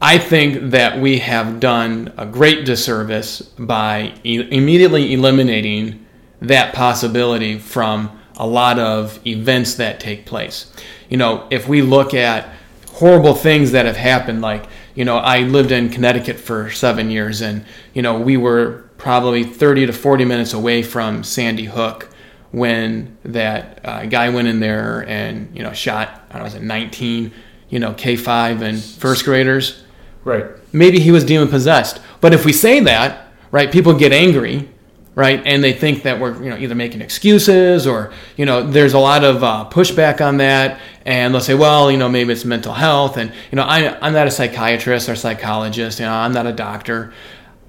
I 0.00 0.18
think 0.18 0.70
that 0.70 1.00
we 1.00 1.18
have 1.18 1.58
done 1.58 2.12
a 2.16 2.26
great 2.26 2.64
disservice 2.64 3.42
by 3.42 4.14
e- 4.24 4.48
immediately 4.50 5.12
eliminating 5.12 6.06
that 6.40 6.74
possibility 6.74 7.58
from 7.58 8.18
a 8.36 8.46
lot 8.46 8.78
of 8.78 9.24
events 9.26 9.74
that 9.74 10.00
take 10.00 10.26
place. 10.26 10.72
You 11.08 11.16
know, 11.16 11.46
if 11.50 11.68
we 11.68 11.82
look 11.82 12.14
at 12.14 12.48
horrible 12.88 13.34
things 13.34 13.72
that 13.72 13.86
have 13.86 13.96
happened, 13.96 14.42
like, 14.42 14.66
you 14.94 15.04
know, 15.04 15.16
I 15.16 15.40
lived 15.40 15.72
in 15.72 15.88
Connecticut 15.88 16.38
for 16.38 16.70
seven 16.70 17.10
years 17.10 17.40
and, 17.40 17.64
you 17.94 18.02
know, 18.02 18.20
we 18.20 18.36
were 18.36 18.90
probably 18.98 19.44
30 19.44 19.86
to 19.86 19.92
40 19.92 20.24
minutes 20.24 20.52
away 20.52 20.82
from 20.82 21.24
Sandy 21.24 21.64
Hook 21.64 22.08
when 22.50 23.16
that 23.24 23.80
uh, 23.84 24.06
guy 24.06 24.28
went 24.28 24.48
in 24.48 24.60
there 24.60 25.06
and, 25.08 25.54
you 25.56 25.62
know, 25.62 25.72
shot, 25.72 26.08
I 26.28 26.34
don't 26.34 26.38
know, 26.38 26.44
was 26.44 26.54
it 26.54 26.62
19, 26.62 27.32
you 27.70 27.78
know, 27.78 27.92
K5 27.92 28.60
and 28.60 28.82
first 28.82 29.24
graders 29.24 29.84
right 30.24 30.46
maybe 30.72 30.98
he 30.98 31.10
was 31.10 31.24
demon 31.24 31.48
possessed. 31.48 32.00
But 32.20 32.32
if 32.32 32.44
we 32.44 32.52
say 32.52 32.80
that, 32.80 33.28
right, 33.50 33.70
people 33.70 33.94
get 33.94 34.12
angry 34.12 34.68
right? 35.14 35.42
And 35.44 35.62
they 35.62 35.72
think 35.72 36.02
that 36.04 36.20
we're 36.20 36.42
you 36.42 36.50
know 36.50 36.56
either 36.56 36.74
making 36.74 37.00
excuses 37.00 37.86
or 37.86 38.12
you 38.36 38.46
know 38.46 38.62
there's 38.62 38.94
a 38.94 38.98
lot 38.98 39.24
of 39.24 39.42
uh, 39.44 39.68
pushback 39.70 40.24
on 40.24 40.38
that, 40.38 40.80
and 41.04 41.34
they'll 41.34 41.40
say, 41.40 41.54
well, 41.54 41.90
you 41.90 41.98
know 41.98 42.08
maybe 42.08 42.32
it's 42.32 42.44
mental 42.44 42.72
health, 42.72 43.16
and 43.16 43.32
you 43.50 43.56
know 43.56 43.62
I, 43.62 43.98
I'm 44.04 44.12
not 44.12 44.26
a 44.26 44.30
psychiatrist 44.30 45.08
or 45.08 45.16
psychologist, 45.16 45.98
you 45.98 46.06
know 46.06 46.12
I'm 46.12 46.32
not 46.32 46.46
a 46.46 46.52
doctor, 46.52 47.12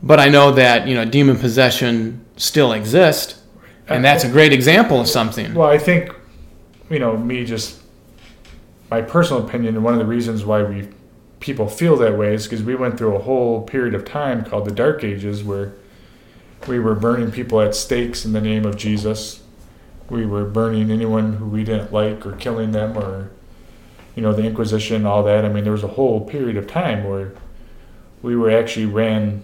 but 0.02 0.20
I 0.20 0.30
know 0.30 0.52
that 0.52 0.88
you 0.88 0.96
know 0.96 1.06
demon 1.06 1.38
possession 1.38 2.26
still 2.38 2.74
exists, 2.74 3.42
and 3.88 4.04
that's 4.04 4.24
a 4.24 4.30
great 4.30 4.54
example 4.54 5.00
of 5.02 5.08
something. 5.08 5.54
Well, 5.54 5.70
I 5.70 5.78
think, 5.78 6.14
you 6.90 7.00
know, 7.00 7.18
me 7.18 7.46
just 7.46 7.82
my 8.90 9.02
personal 9.02 9.46
opinion, 9.46 9.76
and 9.76 9.84
one 9.84 9.94
of 9.94 10.00
the 10.00 10.06
reasons 10.06 10.46
why 10.46 10.64
we 10.64 10.88
people 11.40 11.68
feel 11.68 11.98
that 11.98 12.18
way 12.18 12.34
is 12.34 12.44
because 12.44 12.64
we 12.64 12.74
went 12.74 12.98
through 12.98 13.14
a 13.16 13.20
whole 13.20 13.64
period 13.64 13.94
of 13.94 14.06
time 14.06 14.46
called 14.46 14.64
the 14.64 14.72
Dark 14.72 15.04
Ages 15.04 15.44
where 15.44 15.74
we 16.67 16.79
were 16.79 16.96
burning 16.96 17.32
people 17.32 17.62
at 17.62 17.75
stakes 17.75 18.25
in 18.25 18.34
the 18.34 18.41
name 18.41 18.65
of 18.65 18.77
Jesus. 18.77 19.41
We 20.10 20.25
were 20.25 20.46
burning 20.46 20.91
anyone 20.91 21.34
who 21.34 21.46
we 21.46 21.63
didn't 21.63 21.91
like 21.91 22.25
or 22.25 22.34
killing 22.34 22.72
them 22.72 22.98
or, 22.98 23.32
you 24.15 24.22
know, 24.22 24.34
the 24.34 24.43
Inquisition, 24.43 25.05
all 25.05 25.24
that. 25.24 25.46
I 25.46 25.50
mean, 25.50 25.63
there 25.63 25.74
was 25.74 25.84
a 25.84 25.88
whole 25.88 26.22
period 26.22 26.58
of 26.58 26.67
time 26.67 27.03
where 27.03 27.34
we 28.22 28.36
were 28.36 28.51
actually 28.51 28.86
ran, 28.86 29.43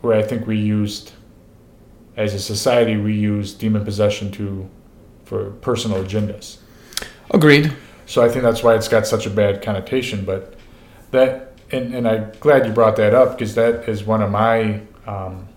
where 0.00 0.16
I 0.16 0.22
think 0.22 0.46
we 0.46 0.56
used, 0.56 1.12
as 2.16 2.34
a 2.34 2.40
society, 2.40 2.96
we 2.96 3.14
used 3.14 3.58
demon 3.58 3.84
possession 3.84 4.30
to, 4.32 4.68
for 5.24 5.50
personal 5.50 6.02
agendas. 6.02 6.58
Agreed. 7.30 7.72
So 8.06 8.24
I 8.24 8.28
think 8.28 8.42
that's 8.42 8.62
why 8.62 8.74
it's 8.74 8.88
got 8.88 9.06
such 9.06 9.26
a 9.26 9.30
bad 9.30 9.62
connotation. 9.62 10.24
But 10.24 10.54
that, 11.10 11.58
and, 11.70 11.94
and 11.94 12.08
I'm 12.08 12.32
glad 12.40 12.66
you 12.66 12.72
brought 12.72 12.96
that 12.96 13.14
up 13.14 13.32
because 13.32 13.54
that 13.56 13.88
is 13.88 14.04
one 14.04 14.22
of 14.22 14.30
my, 14.30 14.80
um, 15.06 15.48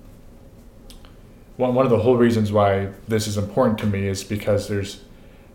one, 1.60 1.76
one 1.76 1.86
of 1.86 1.92
the 1.92 2.00
whole 2.00 2.16
reasons 2.16 2.54
why 2.54 2.88
this 3.10 3.28
is 3.28 3.38
important 3.38 3.78
to 3.80 3.86
me 3.86 4.08
is 4.08 4.24
because 4.24 4.70
there's 4.70 5.02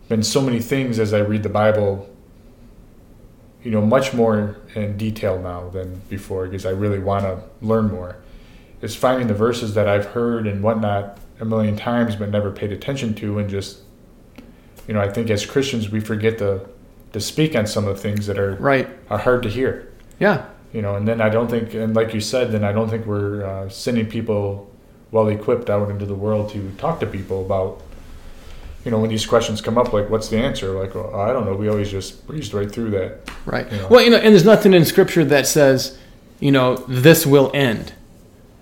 been 0.07 0.21
so 0.21 0.39
many 0.39 0.59
things 0.59 0.99
as 0.99 1.15
I 1.15 1.17
read 1.19 1.41
the 1.41 1.49
Bible, 1.49 2.07
you 3.63 3.71
know, 3.71 3.81
much 3.81 4.13
more 4.13 4.57
in 4.75 4.97
detail 4.97 5.41
now 5.41 5.69
than 5.69 6.01
before 6.07 6.45
because 6.45 6.63
I 6.63 6.69
really 6.69 6.99
want 6.99 7.23
to 7.23 7.41
learn 7.65 7.87
more. 7.91 8.17
Is 8.83 8.95
finding 8.95 9.25
the 9.27 9.33
verses 9.33 9.73
that 9.73 9.87
I've 9.87 10.05
heard 10.05 10.45
and 10.45 10.61
whatnot 10.61 11.17
a 11.39 11.45
million 11.45 11.75
times 11.75 12.15
but 12.15 12.29
never 12.29 12.51
paid 12.51 12.71
attention 12.71 13.15
to 13.15 13.39
and 13.39 13.49
just, 13.49 13.79
you 14.87 14.93
know, 14.93 15.01
I 15.01 15.09
think 15.09 15.31
as 15.31 15.43
Christians 15.43 15.89
we 15.89 15.99
forget 15.99 16.37
to 16.37 16.67
to 17.13 17.19
speak 17.19 17.55
on 17.55 17.65
some 17.65 17.87
of 17.87 17.95
the 17.95 18.01
things 18.01 18.27
that 18.27 18.37
are 18.37 18.53
Right. 18.57 18.87
are 19.09 19.17
hard 19.17 19.41
to 19.43 19.49
hear 19.49 19.91
Yeah. 20.19 20.45
you 20.73 20.81
know 20.81 20.95
and 20.95 21.07
then 21.07 21.21
i 21.21 21.29
don't 21.29 21.49
think 21.49 21.73
and 21.73 21.95
like 21.95 22.13
you 22.13 22.19
said 22.19 22.51
then 22.51 22.65
i 22.65 22.73
don't 22.73 22.89
think 22.89 23.05
we're 23.05 23.45
uh, 23.45 23.69
sending 23.69 24.05
people 24.05 24.69
well 25.11 25.27
equipped 25.27 25.69
out 25.69 25.89
into 25.89 26.05
the 26.05 26.15
world 26.15 26.51
to 26.51 26.71
talk 26.77 26.99
to 26.99 27.05
people 27.05 27.45
about 27.45 27.81
you 28.83 28.91
know 28.91 28.99
when 28.99 29.09
these 29.09 29.25
questions 29.25 29.61
come 29.61 29.77
up 29.77 29.93
like 29.93 30.09
what's 30.09 30.29
the 30.29 30.37
answer 30.37 30.71
like 30.71 30.93
well, 30.95 31.15
i 31.15 31.31
don't 31.33 31.45
know 31.45 31.55
we 31.55 31.67
always 31.69 31.89
just 31.89 32.25
breezed 32.27 32.53
right 32.53 32.71
through 32.71 32.91
that 32.91 33.19
Right. 33.45 33.71
You 33.71 33.77
know. 33.77 33.87
Well, 33.87 34.01
you 34.01 34.09
know, 34.09 34.17
and 34.17 34.33
there's 34.33 34.45
nothing 34.45 34.73
in 34.73 34.85
Scripture 34.85 35.23
that 35.25 35.47
says, 35.47 35.97
you 36.39 36.51
know, 36.51 36.75
this 36.87 37.25
will 37.25 37.51
end. 37.53 37.93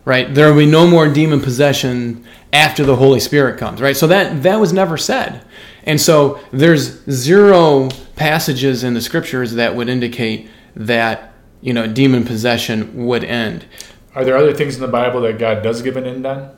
Right. 0.06 0.34
There 0.34 0.50
will 0.52 0.60
be 0.60 0.66
no 0.66 0.86
more 0.86 1.08
demon 1.08 1.40
possession 1.40 2.26
after 2.52 2.84
the 2.84 2.98
Holy 2.98 3.22
Spirit 3.22 3.58
comes. 3.58 3.82
Right. 3.82 3.96
So 3.96 4.06
that 4.08 4.44
that 4.44 4.60
was 4.60 4.74
never 4.74 4.98
said, 4.98 5.46
and 5.86 6.00
so 6.00 6.42
there's 6.52 7.02
zero 7.10 7.90
passages 8.18 8.84
in 8.84 8.96
the 8.96 9.02
Scriptures 9.02 9.54
that 9.54 9.78
would 9.78 9.88
indicate 9.88 10.50
that 10.76 11.32
you 11.62 11.74
know 11.74 11.88
demon 11.88 12.26
possession 12.26 13.06
would 13.06 13.24
end. 13.24 13.66
Are 14.16 14.24
there 14.24 14.38
other 14.38 14.54
things 14.54 14.76
in 14.76 14.82
the 14.82 14.88
bible 14.88 15.22
that 15.22 15.38
god 15.40 15.62
does 15.62 15.82
give 15.82 15.98
an 15.98 16.06
end 16.06 16.26
on 16.26 16.56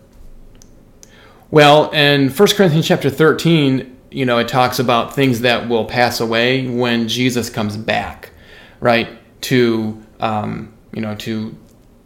Well, 1.51 1.89
in 1.91 2.29
1 2.29 2.47
Corinthians 2.49 2.87
chapter 2.87 3.09
13, 3.09 3.95
you 4.11 4.25
know, 4.25 4.39
it 4.39 4.47
talks 4.47 4.79
about 4.79 5.13
things 5.13 5.41
that 5.41 5.69
will 5.69 5.85
pass 5.85 6.19
away 6.19 6.67
when 6.67 7.07
Jesus 7.07 7.49
comes 7.49 7.77
back, 7.77 8.31
right? 8.79 9.09
To, 9.41 10.01
um, 10.19 10.73
you 10.93 11.01
know, 11.01 11.15
to 11.15 11.55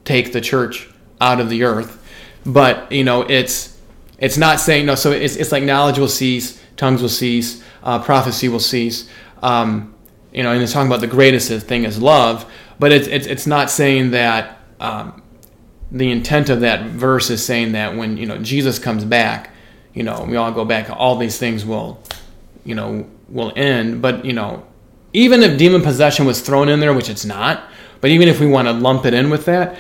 take 0.06 0.34
the 0.34 0.42
church 0.42 0.90
out 1.22 1.40
of 1.40 1.50
the 1.50 1.64
earth. 1.64 2.04
But, 2.46 2.92
you 2.92 3.04
know, 3.04 3.22
it's, 3.22 3.78
it's 4.18 4.38
not 4.38 4.60
saying, 4.60 4.88
no, 4.88 4.96
so 4.96 5.12
it's, 5.12 5.36
it's 5.36 5.52
like 5.52 5.64
knowledge 5.64 6.00
will 6.00 6.08
cease, 6.08 6.62
tongues 6.78 7.02
will 7.02 7.10
cease, 7.10 7.64
uh, 7.84 8.00
prophecy 8.00 8.50
will 8.50 8.60
cease. 8.60 9.08
Um, 9.42 9.94
you 10.34 10.44
know, 10.44 10.52
and 10.52 10.62
it's 10.62 10.74
talking 10.74 10.88
about 10.88 11.02
the 11.02 11.08
greatest 11.08 11.50
thing 11.68 11.86
is 11.86 12.02
love, 12.02 12.52
but 12.80 12.92
it's, 12.92 13.08
it's, 13.08 13.28
it's 13.28 13.48
not 13.48 13.70
saying 13.70 14.12
that, 14.12 14.60
um, 14.80 15.19
the 15.92 16.12
intent 16.12 16.50
of 16.50 16.62
that 16.62 16.86
verse 16.86 17.30
is 17.30 17.44
saying 17.44 17.72
that 17.74 17.96
when 17.96 18.18
you 18.18 18.26
know 18.26 18.38
Jesus 18.38 18.80
comes 18.80 19.04
back, 19.06 19.52
you 19.94 20.04
know 20.04 20.26
we 20.28 20.36
all 20.36 20.52
go 20.52 20.66
back. 20.66 20.90
All 20.90 21.18
these 21.18 21.38
things 21.38 21.66
will, 21.66 22.02
you 22.64 22.76
know, 22.76 23.10
will 23.28 23.52
end. 23.56 24.02
But 24.02 24.26
you 24.26 24.34
know, 24.34 24.66
even 25.14 25.42
if 25.42 25.58
demon 25.58 25.82
possession 25.82 26.26
was 26.26 26.42
thrown 26.42 26.70
in 26.70 26.80
there, 26.80 26.94
which 26.94 27.10
it's 27.10 27.26
not, 27.26 27.64
but 28.02 28.12
even 28.12 28.28
if 28.28 28.40
we 28.40 28.48
want 28.48 28.68
to 28.68 28.74
lump 28.74 29.06
it 29.06 29.14
in 29.14 29.30
with 29.30 29.46
that, 29.46 29.78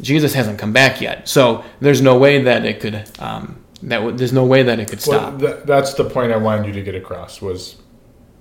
Jesus 0.00 0.34
hasn't 0.34 0.58
come 0.58 0.72
back 0.72 1.00
yet. 1.00 1.28
So 1.28 1.64
there's 1.80 2.02
no 2.02 2.18
way 2.18 2.42
that 2.42 2.64
it 2.64 2.80
could. 2.80 3.08
Um, 3.18 3.62
that 3.82 3.98
w- 3.98 4.16
there's 4.16 4.32
no 4.32 4.44
way 4.44 4.62
that 4.62 4.78
it 4.78 4.88
could 4.88 5.04
well 5.06 5.18
stop. 5.20 5.38
th- 5.38 5.56
that's 5.64 5.94
the 5.94 6.04
point 6.08 6.32
i 6.32 6.36
wanted 6.36 6.66
you 6.66 6.72
to 6.72 6.82
get 6.82 6.94
across 6.94 7.42
was 7.42 7.76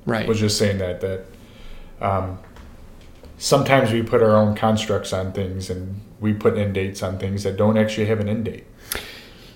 right. 0.06 0.28
was 0.28 0.40
just 0.40 0.58
saying 0.58 0.78
that 0.78 1.02
that 1.02 1.26
um, 2.02 2.40
sometimes 3.38 3.92
we 3.92 4.02
put 4.02 4.22
our 4.22 4.36
own 4.36 4.56
constructs 4.56 5.14
on 5.14 5.32
things 5.32 5.70
and 5.70 6.00
we 6.26 6.34
put 6.34 6.58
end 6.58 6.74
dates 6.74 7.04
on 7.04 7.20
things 7.20 7.44
that 7.44 7.56
don't 7.56 7.78
actually 7.78 8.08
have 8.08 8.20
an 8.20 8.28
end 8.28 8.46
date 8.46 8.66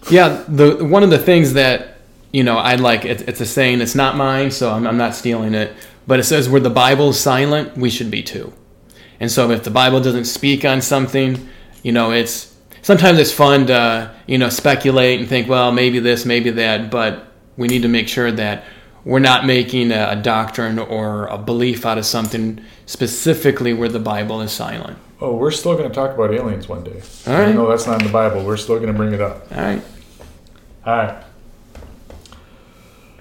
Yeah, 0.09 0.43
the 0.47 0.85
one 0.85 1.03
of 1.03 1.09
the 1.09 1.17
things 1.17 1.53
that 1.53 1.97
you 2.31 2.43
know 2.43 2.57
I 2.57 2.75
like 2.75 3.05
it, 3.05 3.27
it's 3.27 3.41
a 3.41 3.45
saying. 3.45 3.81
It's 3.81 3.95
not 3.95 4.15
mine, 4.15 4.51
so 4.51 4.71
I'm, 4.71 4.85
I'm 4.87 4.97
not 4.97 5.15
stealing 5.15 5.53
it. 5.53 5.73
But 6.07 6.19
it 6.19 6.23
says 6.23 6.47
where 6.49 6.61
the 6.61 6.69
Bible 6.69 7.09
is 7.09 7.19
silent, 7.19 7.77
we 7.77 7.89
should 7.89 8.09
be 8.09 8.23
too. 8.23 8.53
And 9.19 9.29
so 9.29 9.51
if 9.51 9.63
the 9.63 9.71
Bible 9.71 9.99
doesn't 9.99 10.25
speak 10.25 10.63
on 10.63 10.81
something, 10.81 11.49
you 11.83 11.91
know, 11.91 12.11
it's 12.11 12.55
sometimes 12.81 13.19
it's 13.19 13.31
fun 13.31 13.67
to 13.67 14.15
you 14.25 14.37
know 14.37 14.49
speculate 14.49 15.19
and 15.19 15.27
think, 15.27 15.49
well, 15.49 15.71
maybe 15.71 15.99
this, 15.99 16.25
maybe 16.25 16.51
that. 16.51 16.89
But 16.89 17.25
we 17.57 17.67
need 17.67 17.81
to 17.81 17.89
make 17.89 18.07
sure 18.07 18.31
that 18.31 18.63
we're 19.03 19.19
not 19.31 19.45
making 19.45 19.91
a, 19.91 20.09
a 20.11 20.15
doctrine 20.15 20.79
or 20.79 21.27
a 21.27 21.37
belief 21.37 21.85
out 21.85 21.97
of 21.97 22.05
something 22.05 22.63
specifically 22.85 23.73
where 23.73 23.89
the 23.89 23.99
Bible 23.99 24.41
is 24.41 24.51
silent. 24.51 24.97
Oh 25.21 25.33
we're 25.35 25.51
still 25.51 25.75
going 25.75 25.87
to 25.87 25.93
talk 25.93 26.13
about 26.13 26.33
aliens 26.33 26.67
one 26.67 26.83
day 26.83 27.01
All 27.27 27.33
right. 27.33 27.43
even 27.43 27.55
though 27.55 27.69
that's 27.69 27.87
not 27.87 28.01
in 28.01 28.07
the 28.07 28.13
bible 28.13 28.43
we're 28.45 28.57
still 28.57 28.75
going 28.75 28.87
to 28.87 28.93
bring 28.93 29.13
it 29.13 29.21
up 29.21 29.51
All 29.51 29.61
right. 29.61 29.81
All 30.85 30.95
right. 30.95 31.23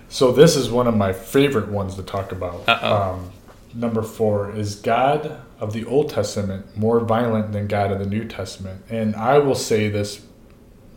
So 0.08 0.32
this 0.32 0.56
is 0.56 0.70
one 0.70 0.86
of 0.86 0.96
my 0.96 1.12
favorite 1.12 1.68
ones 1.68 1.96
to 1.96 2.02
talk 2.02 2.32
about. 2.32 2.66
Um, 2.68 3.30
number 3.74 4.00
four 4.02 4.50
is 4.54 4.76
God 4.76 5.38
of 5.60 5.72
the 5.74 5.84
Old 5.84 6.08
Testament 6.08 6.76
more 6.78 7.00
violent 7.00 7.52
than 7.52 7.66
God 7.66 7.92
of 7.92 7.98
the 7.98 8.06
New 8.06 8.24
Testament? 8.24 8.84
And 8.88 9.14
I 9.16 9.38
will 9.38 9.54
say 9.54 9.88
this. 9.88 10.24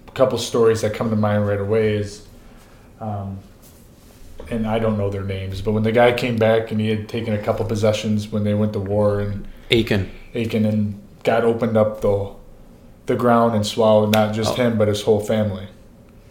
A 0.08 0.12
couple 0.12 0.38
stories 0.38 0.82
that 0.82 0.94
come 0.94 1.10
to 1.10 1.16
mind 1.16 1.48
right 1.48 1.60
away 1.60 1.96
is, 1.96 2.26
um, 3.00 3.40
and 4.50 4.68
I 4.68 4.78
don't 4.80 4.98
know 4.98 5.10
their 5.10 5.24
names, 5.24 5.62
but 5.62 5.72
when 5.72 5.84
the 5.84 5.92
guy 5.92 6.14
came 6.14 6.38
back 6.38 6.72
and 6.72 6.80
he 6.80 6.90
had 6.90 7.10
taken 7.10 7.34
a 7.34 7.42
couple 7.42 7.66
possessions 7.66 8.28
when 8.28 8.44
they 8.44 8.54
went 8.54 8.74
to 8.74 8.80
war 8.80 9.20
and 9.20 9.48
Aiken. 9.72 10.12
Achan 10.36 10.66
and 10.66 11.02
God 11.24 11.44
opened 11.44 11.78
up 11.78 12.02
the 12.02 12.32
the 13.08 13.16
ground 13.16 13.56
and 13.56 13.66
swallowed 13.66 14.14
not 14.14 14.34
just 14.34 14.52
Oh. 14.54 14.56
him 14.64 14.78
but 14.78 14.88
his 14.88 15.02
whole 15.02 15.20
family. 15.20 15.68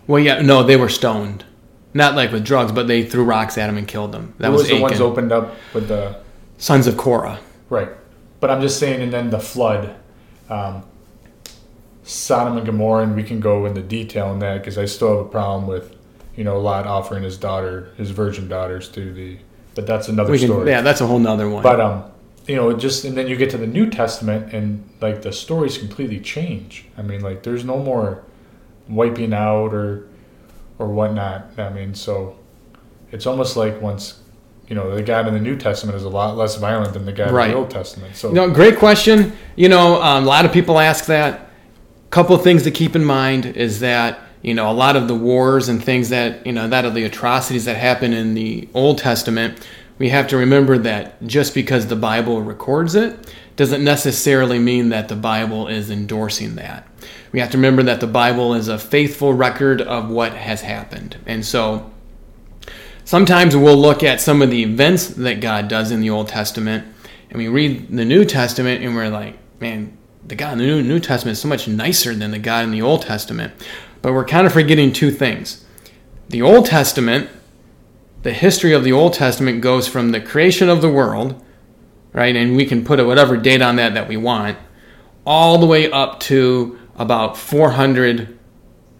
Well, 0.06 0.23
yeah, 0.23 0.40
no, 0.40 0.62
they 0.62 0.76
were 0.76 0.88
stoned. 0.88 1.44
Not 1.92 2.14
like 2.14 2.30
with 2.32 2.44
drugs, 2.44 2.70
but 2.73 2.87
they 2.87 3.02
threw 3.02 3.25
rocks 3.25 3.59
at 3.59 3.68
him 3.68 3.76
and 3.76 3.87
killed 3.88 4.14
him. 4.14 4.35
That 4.38 4.47
Who 4.49 4.52
was, 4.52 4.62
was 4.62 4.70
the 4.70 4.80
ones 4.80 5.00
opened 5.00 5.32
up 5.32 5.54
with 5.75 5.88
the 5.88 6.16
Sons 6.59 6.87
of 6.87 6.97
Korah. 6.97 7.40
right? 7.68 7.88
But 8.38 8.50
I'm 8.50 8.61
just 8.61 8.78
saying, 8.78 9.02
and 9.02 9.12
then 9.12 9.30
the 9.30 9.40
flood, 9.40 9.94
um, 10.49 10.85
Sodom 12.04 12.56
and 12.56 12.66
Gomorrah, 12.66 13.02
and 13.04 13.14
we 13.14 13.23
can 13.23 13.40
go 13.40 13.66
into 13.66 13.82
detail 13.82 14.26
on 14.26 14.38
that 14.40 14.59
because 14.59 14.78
I 14.78 14.85
still 14.87 15.16
have 15.18 15.26
a 15.26 15.28
problem 15.28 15.66
with, 15.66 15.94
you 16.37 16.44
know, 16.44 16.59
Lot 16.61 16.87
offering 16.87 17.23
his 17.23 17.37
daughter, 17.37 17.92
his 17.97 18.11
virgin 18.11 18.49
daughters 18.49 18.88
to 18.90 19.12
the. 19.12 19.38
But 19.75 19.87
that's 19.87 20.09
another 20.09 20.37
can, 20.37 20.47
story. 20.49 20.70
yeah, 20.70 20.80
that's 20.80 21.00
a 21.00 21.06
whole 21.06 21.18
nother 21.18 21.49
one. 21.49 21.62
But 21.62 21.80
um, 21.80 22.04
you 22.50 22.57
know, 22.57 22.73
just 22.73 23.04
and 23.04 23.16
then 23.16 23.28
you 23.28 23.37
get 23.37 23.49
to 23.50 23.57
the 23.59 23.66
New 23.66 23.88
Testament, 23.88 24.52
and 24.52 24.88
like 25.00 25.23
the 25.23 25.33
stories 25.33 25.78
completely 25.78 26.19
change. 26.19 26.87
I 26.99 27.02
mean, 27.02 27.21
like 27.21 27.45
there's 27.45 27.64
no 27.64 27.78
more 27.78 28.25
wiping 28.88 29.33
out 29.33 29.73
or 29.73 30.09
or 30.80 30.88
whatnot. 30.88 31.47
I 31.57 31.71
mean, 31.71 31.95
so 31.95 32.37
it's 33.12 33.25
almost 33.25 33.57
like 33.57 33.80
once 33.80 34.21
you 34.66 34.75
know 34.75 34.92
the 34.92 35.02
God 35.02 35.28
in 35.28 35.35
the 35.35 35.40
New 35.40 35.57
Testament 35.57 35.97
is 35.97 36.02
a 36.02 36.09
lot 36.09 36.37
less 36.37 36.57
violent 36.57 36.92
than 36.92 37.04
the 37.04 37.12
God 37.12 37.30
Right. 37.30 37.47
in 37.47 37.52
the 37.52 37.59
Old 37.59 37.71
Testament. 37.71 38.16
So 38.16 38.33
know, 38.33 38.50
great 38.50 38.78
question. 38.78 39.33
You 39.54 39.69
know, 39.69 40.02
um, 40.02 40.25
a 40.25 40.26
lot 40.26 40.45
of 40.45 40.52
people 40.52 40.78
ask 40.78 41.07
that. 41.07 41.47
Couple 42.11 42.35
of 42.35 42.42
things 42.42 42.64
to 42.64 42.73
keep 42.73 42.97
in 42.97 43.04
mind 43.04 43.47
is 43.47 43.78
that 43.78 44.19
you 44.42 44.52
know 44.52 44.69
a 44.69 44.75
lot 44.75 44.97
of 44.97 45.07
the 45.07 45.14
wars 45.14 45.69
and 45.69 45.80
things 45.80 46.09
that 46.09 46.45
you 46.45 46.50
know 46.52 46.66
that 46.66 46.85
of 46.85 46.95
the 46.95 47.04
atrocities 47.04 47.66
that 47.66 47.76
happen 47.76 48.12
in 48.12 48.35
the 48.35 48.69
Old 48.75 48.99
Testament 48.99 49.64
we 50.00 50.09
have 50.09 50.28
to 50.28 50.38
remember 50.38 50.78
that 50.78 51.23
just 51.26 51.52
because 51.52 51.87
the 51.87 51.95
Bible 51.95 52.40
records 52.40 52.95
it 52.95 53.35
doesn't 53.57 53.85
necessarily 53.85 54.59
mean 54.59 54.88
that 54.88 55.09
the 55.09 55.14
Bible 55.14 55.69
is 55.69 55.90
endorsing 55.90 56.54
that. 56.54 56.88
We 57.33 57.40
have 57.40 57.50
to 57.50 57.59
remember 57.59 57.83
that 57.83 58.00
the 58.00 58.07
Bible 58.07 58.54
is 58.54 58.69
a 58.69 58.78
faithful 58.78 59.35
record 59.35 59.83
of 59.83 60.09
what 60.09 60.33
has 60.33 60.62
happened. 60.62 61.19
And 61.26 61.45
so 61.45 61.90
sometimes 63.04 63.54
we'll 63.54 63.76
look 63.76 64.02
at 64.02 64.23
some 64.23 64.40
of 64.40 64.50
the 64.50 64.62
events 64.62 65.09
that 65.09 65.42
God 65.42 65.69
does 65.69 65.90
in 65.90 66.00
the 66.00 66.09
Old 66.09 66.28
Testament 66.28 66.87
and 67.28 67.37
we 67.37 67.49
read 67.49 67.95
the 67.95 68.07
New 68.07 68.25
Testament 68.25 68.83
and 68.83 68.95
we're 68.95 69.11
like, 69.11 69.37
man, 69.61 69.99
the 70.26 70.35
God 70.35 70.54
in 70.54 70.59
the 70.61 70.83
New, 70.83 70.99
Testament 70.99 71.35
is 71.35 71.42
so 71.42 71.49
much 71.49 71.69
nicer 71.69 72.14
than 72.14 72.30
the 72.30 72.38
God 72.38 72.64
in 72.64 72.71
the 72.71 72.80
Old 72.80 73.02
Testament. 73.02 73.52
But 74.00 74.14
we're 74.14 74.25
kind 74.25 74.47
of 74.47 74.54
forgetting 74.54 74.95
two 74.95 75.11
things. 75.11 75.66
The 76.30 76.40
Old 76.40 76.64
Testament, 76.64 77.28
the 78.22 78.32
history 78.32 78.72
of 78.72 78.84
the 78.84 78.92
Old 78.92 79.14
Testament 79.14 79.60
goes 79.60 79.88
from 79.88 80.10
the 80.10 80.20
creation 80.20 80.68
of 80.68 80.82
the 80.82 80.90
world 80.90 81.42
right? 82.12 82.34
And 82.34 82.56
we 82.56 82.66
can 82.66 82.84
put 82.84 83.04
whatever 83.04 83.36
date 83.36 83.62
on 83.62 83.76
that 83.76 83.94
that 83.94 84.08
we 84.08 84.16
want, 84.16 84.58
all 85.24 85.58
the 85.58 85.66
way 85.66 85.90
up 85.90 86.20
to 86.20 86.78
about 86.96 87.36
400 87.36 88.38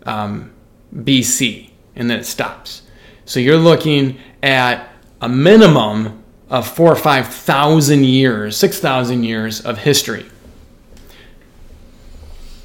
um, 0.07 0.53
BC, 0.95 1.71
and 1.97 2.11
then 2.11 2.21
it 2.21 2.25
stops. 2.25 2.83
So 3.25 3.41
you're 3.41 3.57
looking 3.57 4.19
at 4.43 4.89
a 5.21 5.29
minimum 5.29 6.23
of 6.49 6.67
four 6.67 6.91
or 6.91 6.97
five 6.97 7.29
thousand 7.29 8.05
years, 8.05 8.57
six 8.57 8.81
thousand 8.81 9.23
years 9.23 9.61
of 9.61 9.79
history. 9.79 10.27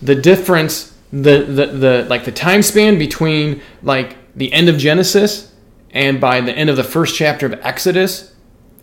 The 0.02 0.16
difference, 0.16 0.98
the, 1.12 1.44
the 1.44 1.66
the 1.68 2.06
like 2.10 2.26
the 2.26 2.32
time 2.32 2.64
span 2.64 2.98
between 2.98 3.62
like 3.84 4.18
the 4.36 4.52
end 4.54 4.70
of 4.70 4.78
Genesis 4.78 5.54
and 5.96 6.20
by 6.20 6.42
the 6.42 6.52
end 6.52 6.70
of 6.70 6.76
the 6.76 6.84
first 6.84 7.16
chapter 7.16 7.46
of 7.46 7.54
Exodus 7.66 8.36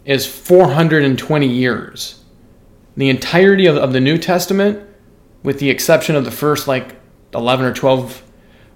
is 0.06 0.26
420 0.26 1.46
years. 1.46 2.24
The 2.96 3.10
entirety 3.10 3.66
of, 3.66 3.76
of 3.76 3.92
the 3.92 4.00
New 4.00 4.16
Testament, 4.16 4.82
with 5.42 5.58
the 5.58 5.68
exception 5.68 6.16
of 6.16 6.24
the 6.24 6.30
first 6.30 6.66
like 6.66 6.96
11 7.34 7.66
or 7.66 7.74
12 7.74 8.22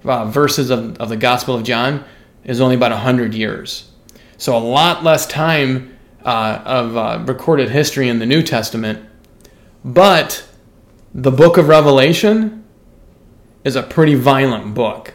uh, 0.05 0.25
verses 0.27 0.71
of, 0.71 0.99
of 0.99 1.09
the 1.09 1.17
Gospel 1.17 1.55
of 1.55 1.65
John, 1.65 2.05
is 2.45 2.61
only 2.61 2.77
about 2.77 2.93
100 2.93 3.35
years. 3.35 3.91
So 4.37 4.55
a 4.55 4.61
lot 4.61 5.03
less 5.03 5.27
time 5.27 5.97
uh, 6.23 6.63
of 6.65 6.97
uh, 6.97 7.25
recorded 7.27 7.71
history 7.71 8.09
in 8.09 8.19
the 8.19 8.27
New 8.27 8.43
Testament. 8.43 9.09
But 9.83 10.47
the 11.15 11.31
book 11.31 11.57
of 11.57 11.69
Revelation 11.69 12.65
is 13.65 13.77
a 13.77 13.83
pretty 13.83 14.15
violent 14.15 14.75
book. 14.75 15.15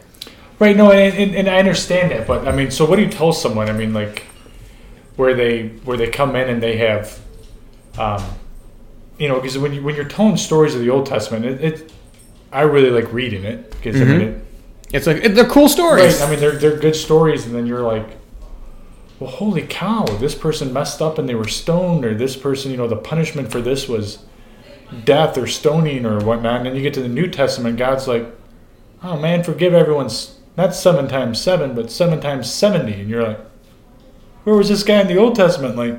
Right, 0.62 0.78
no, 0.78 0.92
and, 0.92 1.18
and, 1.18 1.36
and 1.36 1.50
I 1.50 1.58
understand 1.58 2.12
that, 2.12 2.28
but 2.28 2.48
I 2.48 2.52
mean, 2.52 2.70
so 2.70 2.86
what 2.86 2.98
do 2.98 3.02
you 3.02 3.10
tell 3.10 3.34
someone? 3.34 3.68
I 3.68 3.74
mean, 3.74 3.96
like, 3.96 4.26
where 5.16 5.34
they 5.34 5.70
where 5.86 5.98
they 5.98 6.08
come 6.08 6.36
in 6.36 6.50
and 6.50 6.62
they 6.62 6.78
have, 6.78 7.20
um, 7.98 8.24
you 9.18 9.28
know, 9.28 9.40
because 9.40 9.58
when 9.58 9.74
you 9.74 9.82
when 9.82 9.96
you're 9.96 10.06
telling 10.06 10.38
stories 10.38 10.76
of 10.76 10.82
the 10.82 10.92
Old 10.92 11.08
Testament, 11.08 11.46
it, 11.46 11.62
it 11.64 11.94
I 12.52 12.62
really 12.62 12.92
like 12.92 13.12
reading 13.12 13.44
it 13.44 13.72
because 13.72 13.96
mm-hmm. 13.96 14.12
I 14.12 14.18
mean, 14.20 14.28
it, 14.28 14.46
it's 14.94 15.08
like 15.08 15.18
it, 15.24 15.30
they're 15.30 15.50
cool 15.50 15.68
stories. 15.68 16.20
Right. 16.20 16.28
I 16.28 16.30
mean, 16.30 16.40
they're 16.40 16.52
they're 16.52 16.78
good 16.78 16.96
stories, 16.96 17.48
and 17.48 17.56
then 17.56 17.66
you're 17.66 17.82
like, 17.82 18.06
well, 19.20 19.32
holy 19.32 19.66
cow, 19.66 20.06
this 20.20 20.36
person 20.36 20.72
messed 20.72 21.02
up 21.02 21.18
and 21.18 21.28
they 21.28 21.34
were 21.34 21.48
stoned, 21.48 22.06
or 22.06 22.14
this 22.14 22.36
person, 22.38 22.70
you 22.70 22.78
know, 22.78 22.88
the 22.88 22.96
punishment 22.96 23.52
for 23.52 23.62
this 23.62 23.90
was 23.90 24.20
death 25.06 25.40
or 25.40 25.48
stoning 25.48 26.06
or 26.06 26.24
whatnot. 26.24 26.58
And 26.58 26.68
then 26.68 26.76
you 26.76 26.84
get 26.84 26.94
to 26.94 27.02
the 27.02 27.10
New 27.10 27.32
Testament, 27.32 27.80
God's 27.80 28.08
like, 28.08 28.28
oh 29.02 29.18
man, 29.18 29.44
forgive 29.44 29.74
everyone's 29.74 30.38
not 30.58 30.76
seven 30.76 31.08
times 31.08 31.42
seven, 31.42 31.74
but 31.76 31.92
seven 31.92 32.20
times 32.20 32.52
seventy, 32.52 32.94
and 32.94 33.10
you're 33.10 33.28
like 33.28 33.40
where 34.44 34.56
was 34.56 34.70
this 34.70 34.84
guy 34.84 35.02
in 35.02 35.08
the 35.08 35.18
Old 35.18 35.36
Testament? 35.36 35.76
Like, 35.76 35.96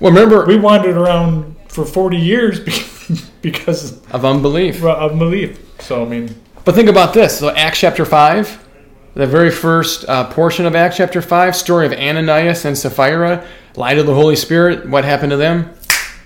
well, 0.00 0.12
remember 0.12 0.44
we 0.46 0.56
wandered 0.56 0.96
around 0.96 1.56
for 1.68 1.84
forty 1.84 2.16
years 2.16 2.60
because 3.42 4.04
of 4.08 4.24
unbelief. 4.24 4.82
Of 4.82 5.12
unbelief. 5.12 5.60
So 5.80 6.04
I 6.04 6.08
mean, 6.08 6.34
but 6.64 6.74
think 6.74 6.88
about 6.88 7.14
this. 7.14 7.38
So 7.38 7.50
Acts 7.50 7.80
chapter 7.80 8.04
five, 8.04 8.64
the 9.14 9.26
very 9.26 9.50
first 9.50 10.08
uh, 10.08 10.30
portion 10.30 10.66
of 10.66 10.74
Acts 10.74 10.96
chapter 10.96 11.22
five, 11.22 11.54
story 11.54 11.86
of 11.86 11.92
Ananias 11.92 12.64
and 12.64 12.76
Sapphira, 12.76 13.46
light 13.76 13.98
of 13.98 14.06
the 14.06 14.14
Holy 14.14 14.36
Spirit. 14.36 14.88
What 14.88 15.04
happened 15.04 15.30
to 15.30 15.36
them? 15.36 15.72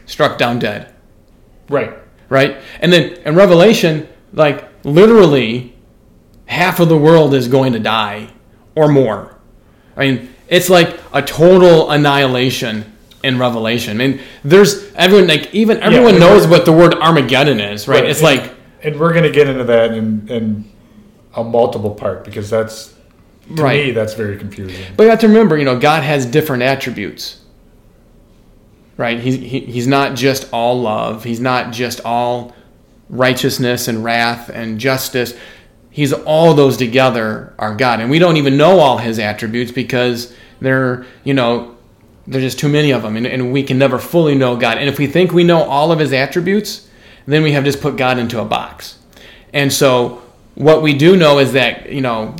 Struck 0.06 0.38
down 0.38 0.58
dead. 0.58 0.92
Right. 1.68 1.92
Right. 2.28 2.56
And 2.80 2.92
then 2.92 3.12
in 3.24 3.34
Revelation, 3.34 4.08
like 4.32 4.68
literally, 4.84 5.76
half 6.50 6.80
of 6.80 6.88
the 6.88 6.96
world 6.96 7.32
is 7.32 7.46
going 7.48 7.72
to 7.72 7.78
die 7.78 8.28
or 8.74 8.88
more. 8.88 9.38
I 9.96 10.10
mean, 10.10 10.34
it's 10.48 10.68
like 10.68 10.98
a 11.12 11.22
total 11.22 11.90
annihilation 11.90 12.92
in 13.22 13.38
Revelation. 13.38 14.00
I 14.00 14.06
mean, 14.06 14.20
there's 14.42 14.92
everyone 14.94 15.28
like 15.28 15.54
even 15.54 15.78
everyone 15.78 16.14
yeah, 16.14 16.20
knows 16.20 16.46
what 16.46 16.64
the 16.64 16.72
word 16.72 16.94
Armageddon 16.94 17.60
is, 17.60 17.86
right? 17.86 18.02
right. 18.02 18.10
It's 18.10 18.20
and, 18.20 18.38
like, 18.38 18.54
and 18.82 18.98
we're 18.98 19.12
gonna 19.14 19.30
get 19.30 19.46
into 19.46 19.64
that 19.64 19.92
in 19.92 20.28
in 20.28 20.72
a 21.34 21.44
multiple 21.44 21.94
part 21.94 22.24
because 22.24 22.50
that's 22.50 22.94
to 23.54 23.62
right. 23.62 23.86
me 23.86 23.92
that's 23.92 24.14
very 24.14 24.36
confusing. 24.36 24.84
But 24.96 25.04
you 25.04 25.10
have 25.10 25.20
to 25.20 25.28
remember, 25.28 25.56
you 25.56 25.64
know, 25.64 25.78
God 25.78 26.02
has 26.02 26.26
different 26.26 26.64
attributes, 26.64 27.40
right? 28.96 29.20
He's 29.20 29.36
he, 29.36 29.60
he's 29.60 29.86
not 29.86 30.16
just 30.16 30.48
all 30.52 30.80
love. 30.80 31.22
He's 31.22 31.40
not 31.40 31.72
just 31.72 32.00
all 32.04 32.56
righteousness 33.08 33.86
and 33.86 34.02
wrath 34.02 34.48
and 34.48 34.80
justice. 34.80 35.34
He's 35.90 36.12
all 36.12 36.54
those 36.54 36.76
together 36.76 37.52
are 37.58 37.74
God. 37.74 38.00
And 38.00 38.10
we 38.10 38.18
don't 38.18 38.36
even 38.36 38.56
know 38.56 38.78
all 38.78 38.98
his 38.98 39.18
attributes 39.18 39.72
because 39.72 40.34
they're, 40.60 41.04
you 41.24 41.34
know, 41.34 41.76
there's 42.26 42.44
just 42.44 42.58
too 42.58 42.68
many 42.68 42.92
of 42.92 43.02
them. 43.02 43.16
And, 43.16 43.26
and 43.26 43.52
we 43.52 43.62
can 43.62 43.78
never 43.78 43.98
fully 43.98 44.34
know 44.34 44.56
God. 44.56 44.78
And 44.78 44.88
if 44.88 44.98
we 44.98 45.06
think 45.06 45.32
we 45.32 45.42
know 45.42 45.62
all 45.62 45.90
of 45.90 45.98
his 45.98 46.12
attributes, 46.12 46.88
then 47.26 47.42
we 47.42 47.52
have 47.52 47.64
just 47.64 47.80
put 47.80 47.96
God 47.96 48.18
into 48.18 48.40
a 48.40 48.44
box. 48.44 48.98
And 49.52 49.72
so 49.72 50.22
what 50.54 50.82
we 50.82 50.94
do 50.94 51.16
know 51.16 51.38
is 51.38 51.52
that, 51.54 51.90
you 51.90 52.00
know, 52.00 52.36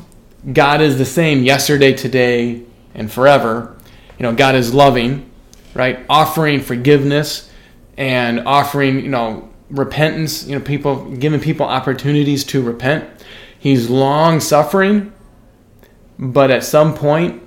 God 0.52 0.80
is 0.80 0.96
the 0.96 1.04
same 1.04 1.42
yesterday, 1.42 1.92
today, 1.92 2.62
and 2.94 3.10
forever. 3.10 3.76
You 4.18 4.24
know, 4.24 4.34
God 4.34 4.54
is 4.54 4.72
loving, 4.72 5.30
right? 5.74 6.04
Offering 6.08 6.60
forgiveness 6.60 7.50
and 7.96 8.40
offering, 8.40 9.00
you 9.00 9.10
know, 9.10 9.50
repentance, 9.70 10.46
you 10.46 10.58
know, 10.58 10.64
people 10.64 11.10
giving 11.16 11.40
people 11.40 11.66
opportunities 11.66 12.44
to 12.44 12.62
repent. 12.62 13.08
He's 13.60 13.90
long 13.90 14.40
suffering, 14.40 15.12
but 16.18 16.50
at 16.50 16.64
some 16.64 16.94
point, 16.94 17.42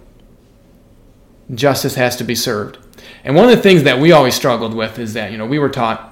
justice 1.53 1.95
has 1.95 2.15
to 2.17 2.23
be 2.23 2.35
served. 2.35 2.77
And 3.23 3.35
one 3.35 3.49
of 3.49 3.55
the 3.55 3.61
things 3.61 3.83
that 3.83 3.99
we 3.99 4.11
always 4.11 4.35
struggled 4.35 4.75
with 4.75 4.99
is 4.99 5.13
that, 5.13 5.31
you 5.31 5.39
know, 5.39 5.47
we 5.47 5.57
were 5.57 5.69
taught 5.69 6.11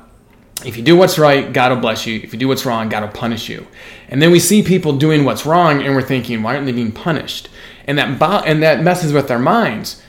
if 0.65 0.77
you 0.77 0.83
do 0.83 0.95
what's 0.95 1.17
right, 1.17 1.51
God 1.51 1.71
will 1.71 1.79
bless 1.79 2.05
you. 2.05 2.19
If 2.23 2.33
you 2.33 2.39
do 2.39 2.47
what's 2.47 2.65
wrong, 2.65 2.89
God 2.89 3.01
will 3.01 3.09
punish 3.09 3.49
you. 3.49 3.65
And 4.09 4.21
then 4.21 4.31
we 4.31 4.39
see 4.39 4.61
people 4.61 4.97
doing 4.97 5.23
what's 5.23 5.45
wrong 5.45 5.81
and 5.81 5.95
we're 5.95 6.01
thinking, 6.01 6.43
why 6.43 6.55
aren't 6.55 6.65
they 6.65 6.71
being 6.71 6.91
punished? 6.91 7.49
And 7.85 7.97
that, 7.97 8.19
bo- 8.19 8.43
and 8.45 8.61
that 8.61 8.83
messes 8.83 9.13
with 9.13 9.27
their 9.27 9.39
minds. 9.39 10.01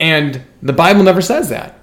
And 0.00 0.42
the 0.62 0.72
Bible 0.72 1.02
never 1.02 1.20
says 1.20 1.48
that. 1.50 1.78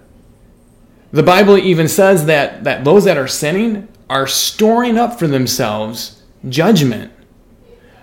The 1.12 1.24
Bible 1.24 1.58
even 1.58 1.88
says 1.88 2.26
that, 2.26 2.64
that 2.66 2.84
those 2.84 3.06
that 3.06 3.18
are 3.18 3.28
sinning 3.28 3.88
are 4.10 4.28
storing 4.28 4.98
up 4.98 5.18
for 5.18 5.28
themselves 5.28 6.19
judgment. 6.48 7.12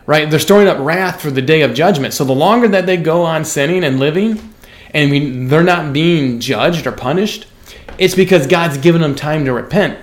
Right? 0.06 0.30
They're 0.30 0.38
storing 0.38 0.68
up 0.68 0.78
wrath 0.78 1.20
for 1.20 1.30
the 1.30 1.42
day 1.42 1.62
of 1.62 1.74
judgment. 1.74 2.14
So 2.14 2.24
the 2.24 2.32
longer 2.32 2.68
that 2.68 2.86
they 2.86 2.96
go 2.96 3.22
on 3.22 3.44
sinning 3.44 3.82
and 3.82 3.98
living, 3.98 4.54
and 4.94 5.10
we, 5.10 5.46
they're 5.46 5.64
not 5.64 5.92
being 5.92 6.38
judged 6.38 6.86
or 6.86 6.92
punished, 6.92 7.46
it's 7.98 8.14
because 8.14 8.46
God's 8.46 8.78
given 8.78 9.00
them 9.00 9.14
time 9.14 9.44
to 9.46 9.52
repent. 9.52 9.98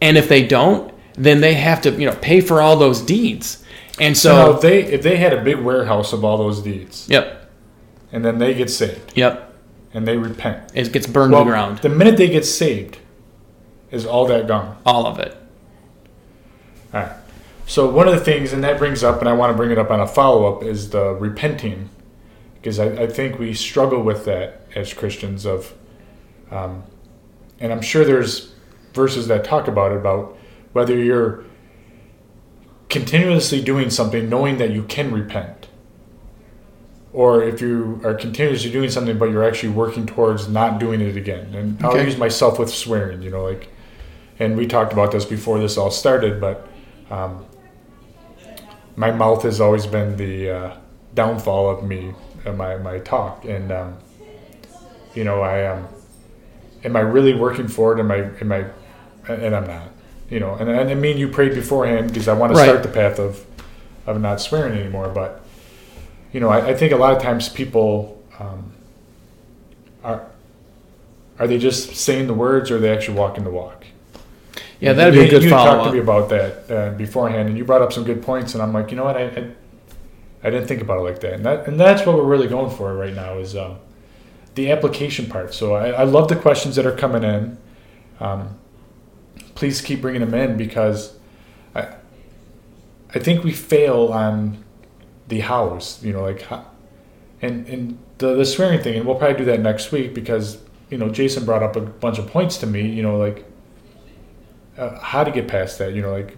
And 0.00 0.16
if 0.18 0.28
they 0.28 0.46
don't, 0.46 0.92
then 1.14 1.40
they 1.40 1.54
have 1.54 1.82
to, 1.82 1.90
you 1.92 2.08
know, 2.08 2.16
pay 2.16 2.40
for 2.40 2.60
all 2.60 2.76
those 2.76 3.02
deeds. 3.02 3.64
And 4.00 4.16
so, 4.16 4.30
so 4.30 4.54
if 4.54 4.60
they 4.60 4.84
if 4.84 5.02
they 5.02 5.16
had 5.16 5.32
a 5.32 5.42
big 5.42 5.58
warehouse 5.58 6.12
of 6.12 6.24
all 6.24 6.38
those 6.38 6.62
deeds, 6.62 7.08
yep, 7.08 7.50
and 8.12 8.24
then 8.24 8.38
they 8.38 8.54
get 8.54 8.70
saved, 8.70 9.12
yep, 9.16 9.52
and 9.92 10.06
they 10.06 10.16
repent, 10.16 10.70
it 10.72 10.92
gets 10.92 11.06
burned 11.06 11.32
well, 11.32 11.42
to 11.42 11.44
the 11.46 11.50
ground. 11.50 11.78
The 11.78 11.88
minute 11.88 12.16
they 12.16 12.28
get 12.28 12.44
saved, 12.44 12.98
is 13.90 14.06
all 14.06 14.26
that 14.26 14.46
gone? 14.46 14.76
All 14.86 15.04
of 15.04 15.18
it. 15.18 15.36
All 16.94 17.00
right. 17.00 17.12
So 17.68 17.86
one 17.86 18.08
of 18.08 18.14
the 18.14 18.20
things, 18.20 18.54
and 18.54 18.64
that 18.64 18.78
brings 18.78 19.04
up, 19.04 19.20
and 19.20 19.28
I 19.28 19.34
want 19.34 19.52
to 19.52 19.56
bring 19.56 19.70
it 19.70 19.76
up 19.76 19.90
on 19.90 20.00
a 20.00 20.06
follow 20.06 20.50
up, 20.50 20.62
is 20.62 20.88
the 20.88 21.12
repenting, 21.12 21.90
because 22.54 22.78
I, 22.78 23.02
I, 23.02 23.06
think 23.06 23.38
we 23.38 23.52
struggle 23.52 24.02
with 24.02 24.24
that 24.24 24.62
as 24.74 24.94
Christians. 24.94 25.44
Of, 25.44 25.74
um, 26.50 26.82
and 27.60 27.70
I'm 27.70 27.82
sure 27.82 28.06
there's 28.06 28.54
verses 28.94 29.28
that 29.28 29.44
talk 29.44 29.68
about 29.68 29.92
it 29.92 29.98
about 29.98 30.34
whether 30.72 30.96
you're 30.96 31.44
continuously 32.88 33.62
doing 33.62 33.90
something, 33.90 34.30
knowing 34.30 34.56
that 34.56 34.70
you 34.70 34.84
can 34.84 35.12
repent, 35.12 35.68
or 37.12 37.44
if 37.44 37.60
you 37.60 38.00
are 38.02 38.14
continuously 38.14 38.72
doing 38.72 38.88
something 38.88 39.18
but 39.18 39.26
you're 39.26 39.44
actually 39.44 39.74
working 39.74 40.06
towards 40.06 40.48
not 40.48 40.80
doing 40.80 41.02
it 41.02 41.18
again. 41.18 41.54
And 41.54 41.84
I'll 41.84 42.02
use 42.02 42.16
myself 42.16 42.58
with 42.58 42.70
swearing, 42.70 43.20
you 43.20 43.30
know, 43.30 43.44
like, 43.44 43.68
and 44.38 44.56
we 44.56 44.66
talked 44.66 44.94
about 44.94 45.12
this 45.12 45.26
before 45.26 45.58
this 45.58 45.76
all 45.76 45.90
started, 45.90 46.40
but. 46.40 46.66
Um, 47.10 47.44
my 48.98 49.12
mouth 49.12 49.44
has 49.44 49.60
always 49.60 49.86
been 49.86 50.16
the 50.16 50.50
uh, 50.50 50.76
downfall 51.14 51.70
of 51.70 51.84
me 51.84 52.12
and 52.44 52.58
my, 52.58 52.76
my 52.78 52.98
talk. 52.98 53.44
And 53.44 53.70
um, 53.70 53.96
you 55.14 55.22
know, 55.22 55.40
I 55.40 55.66
um, 55.66 55.86
am 56.82 56.96
I 56.96 57.00
really 57.00 57.32
working 57.32 57.68
for 57.68 57.96
it? 57.96 58.00
Am 58.00 58.10
I 58.10 58.16
am 58.40 58.52
I? 58.52 58.64
And 59.32 59.54
I'm 59.54 59.66
not. 59.66 59.88
You 60.28 60.40
know, 60.40 60.54
and, 60.54 60.68
and 60.68 60.90
I 60.90 60.94
mean 60.94 61.16
you 61.16 61.28
prayed 61.28 61.54
beforehand 61.54 62.08
because 62.08 62.26
I 62.26 62.34
want 62.34 62.52
to 62.52 62.58
start 62.58 62.82
the 62.82 62.88
path 62.88 63.20
of 63.20 63.46
of 64.06 64.20
not 64.20 64.40
swearing 64.40 64.76
anymore. 64.76 65.08
But 65.08 65.42
you 66.32 66.40
know, 66.40 66.48
I, 66.48 66.70
I 66.70 66.74
think 66.74 66.92
a 66.92 66.96
lot 66.96 67.16
of 67.16 67.22
times 67.22 67.48
people 67.48 68.20
um, 68.40 68.72
are 70.02 70.26
are 71.38 71.46
they 71.46 71.58
just 71.58 71.94
saying 71.94 72.26
the 72.26 72.34
words 72.34 72.68
or 72.68 72.76
are 72.76 72.80
they 72.80 72.92
actually 72.92 73.16
walking 73.16 73.44
the 73.44 73.50
walk? 73.50 73.86
Yeah, 74.80 74.92
that'd 74.92 75.14
be 75.14 75.20
a 75.20 75.28
good 75.28 75.42
you 75.42 75.50
follow 75.50 75.76
talked 75.76 75.88
to 75.88 75.92
me 75.92 75.98
about 75.98 76.28
that 76.28 76.70
uh, 76.70 76.90
beforehand, 76.96 77.48
and 77.48 77.58
you 77.58 77.64
brought 77.64 77.82
up 77.82 77.92
some 77.92 78.04
good 78.04 78.22
points, 78.22 78.54
and 78.54 78.62
I'm 78.62 78.72
like, 78.72 78.90
you 78.90 78.96
know 78.96 79.04
what, 79.04 79.16
I, 79.16 79.24
I, 79.24 79.50
I 80.44 80.50
didn't 80.50 80.68
think 80.68 80.80
about 80.80 80.98
it 80.98 81.02
like 81.02 81.20
that, 81.20 81.34
and 81.34 81.44
that, 81.44 81.66
and 81.66 81.80
that's 81.80 82.06
what 82.06 82.16
we're 82.16 82.22
really 82.24 82.46
going 82.46 82.74
for 82.74 82.94
right 82.94 83.14
now 83.14 83.38
is 83.38 83.56
um, 83.56 83.78
the 84.54 84.70
application 84.70 85.26
part. 85.26 85.52
So 85.52 85.74
I, 85.74 85.90
I 85.90 86.02
love 86.04 86.28
the 86.28 86.36
questions 86.36 86.76
that 86.76 86.86
are 86.86 86.94
coming 86.94 87.24
in. 87.24 87.58
Um, 88.20 88.58
please 89.54 89.80
keep 89.80 90.00
bringing 90.00 90.20
them 90.20 90.34
in 90.34 90.56
because 90.56 91.18
I, 91.74 91.94
I 93.14 93.18
think 93.18 93.42
we 93.42 93.52
fail 93.52 94.08
on 94.12 94.64
the 95.26 95.40
hows, 95.40 96.02
you 96.04 96.12
know, 96.12 96.22
like, 96.22 96.46
and 97.42 97.66
and 97.66 97.98
the 98.18 98.34
the 98.34 98.44
swearing 98.44 98.80
thing, 98.80 98.96
and 98.96 99.06
we'll 99.06 99.16
probably 99.16 99.38
do 99.38 99.44
that 99.46 99.60
next 99.60 99.90
week 99.92 100.14
because 100.14 100.58
you 100.90 100.98
know 100.98 101.08
Jason 101.08 101.44
brought 101.44 101.62
up 101.62 101.76
a 101.76 101.80
bunch 101.80 102.18
of 102.18 102.28
points 102.28 102.56
to 102.58 102.66
me, 102.66 102.88
you 102.88 103.02
know, 103.02 103.16
like 103.16 103.44
uh, 104.78 104.98
how 105.00 105.24
to 105.24 105.30
get 105.30 105.48
past 105.48 105.78
that. 105.78 105.92
You 105.94 106.02
know, 106.02 106.12
like 106.12 106.36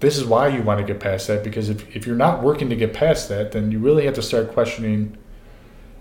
this 0.00 0.16
is 0.16 0.24
why 0.24 0.48
you 0.48 0.62
want 0.62 0.80
to 0.80 0.86
get 0.86 1.00
past 1.00 1.26
that 1.26 1.44
because 1.44 1.68
if, 1.68 1.94
if 1.94 2.06
you're 2.06 2.16
not 2.16 2.42
working 2.42 2.70
to 2.70 2.76
get 2.76 2.94
past 2.94 3.28
that, 3.28 3.52
then 3.52 3.70
you 3.70 3.78
really 3.78 4.04
have 4.04 4.14
to 4.14 4.22
start 4.22 4.52
questioning. 4.52 5.16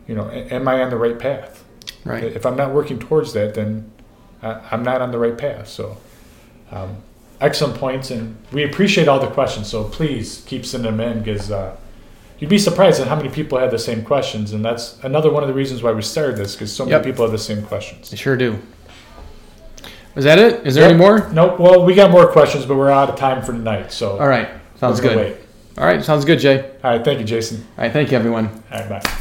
You 0.08 0.16
know, 0.16 0.30
am 0.32 0.68
I 0.68 0.82
on 0.82 0.90
the 0.90 0.98
right 0.98 1.20
path? 1.20 1.64
Right. 2.04 2.24
If 2.24 2.46
I'm 2.46 2.56
not 2.56 2.74
working 2.74 2.98
towards 2.98 3.34
that, 3.34 3.54
then 3.54 3.92
I, 4.42 4.60
I'm 4.72 4.84
not 4.84 5.02
on 5.02 5.12
the 5.12 5.20
right 5.20 5.38
path. 5.38 5.68
So, 5.68 5.98
um, 6.72 6.98
excellent 7.42 7.76
points, 7.78 8.10
and 8.10 8.36
we 8.52 8.64
appreciate 8.64 9.08
all 9.08 9.20
the 9.20 9.28
questions. 9.30 9.68
So 9.68 9.84
please 9.84 10.44
keep 10.48 10.66
sending 10.66 10.98
them 10.98 11.00
in 11.00 11.20
because 11.24 11.52
uh, 11.52 11.76
you'd 12.40 12.50
be 12.50 12.58
surprised 12.58 13.00
at 13.02 13.08
how 13.08 13.16
many 13.16 13.30
people 13.30 13.60
had 13.60 13.70
the 13.72 13.80
same 13.80 14.04
questions, 14.04 14.52
and 14.54 14.64
that's 14.66 14.98
another 15.04 15.30
one 15.32 15.44
of 15.44 15.48
the 15.50 15.54
reasons 15.54 15.84
why 15.84 15.92
we 15.92 16.02
started 16.02 16.38
this 16.38 16.56
because 16.56 16.72
so 16.76 16.86
many 16.86 16.96
Yep. 16.96 17.04
people 17.04 17.24
have 17.26 17.32
the 17.32 17.38
same 17.38 17.64
questions. 17.64 18.12
I 18.12 18.16
sure 18.16 18.36
do. 18.38 18.60
Was 20.20 20.26
that 20.26 20.38
it? 20.38 20.68
Is 20.68 20.76
there 20.76 20.84
Yep. 20.84 20.90
any 20.92 21.00
more? 21.00 21.30
Nope. 21.32 21.60
Well, 21.62 21.86
we 21.86 21.96
got 21.96 22.12
more 22.12 22.28
questions, 22.28 22.66
but 22.66 22.76
we're 22.76 22.92
out 22.92 23.10
of 23.10 23.16
time 23.16 23.42
for 23.42 23.54
tonight. 23.54 23.90
So 23.94 24.18
All 24.20 24.28
right. 24.28 24.50
Sounds 24.78 25.00
good. 25.00 25.16
wait. 25.16 25.36
All 25.78 25.86
right. 25.86 26.04
Sounds 26.04 26.26
good, 26.26 26.40
Jay. 26.40 26.66
All 26.84 26.92
right. 26.92 27.06
Thank 27.06 27.20
you, 27.20 27.26
Jason. 27.26 27.66
All 27.78 27.86
right. 27.86 27.94
Thank 27.94 28.12
you, 28.12 28.18
everyone. 28.18 28.50
All 28.70 28.80
right. 28.82 28.90
Bye. 29.02 29.10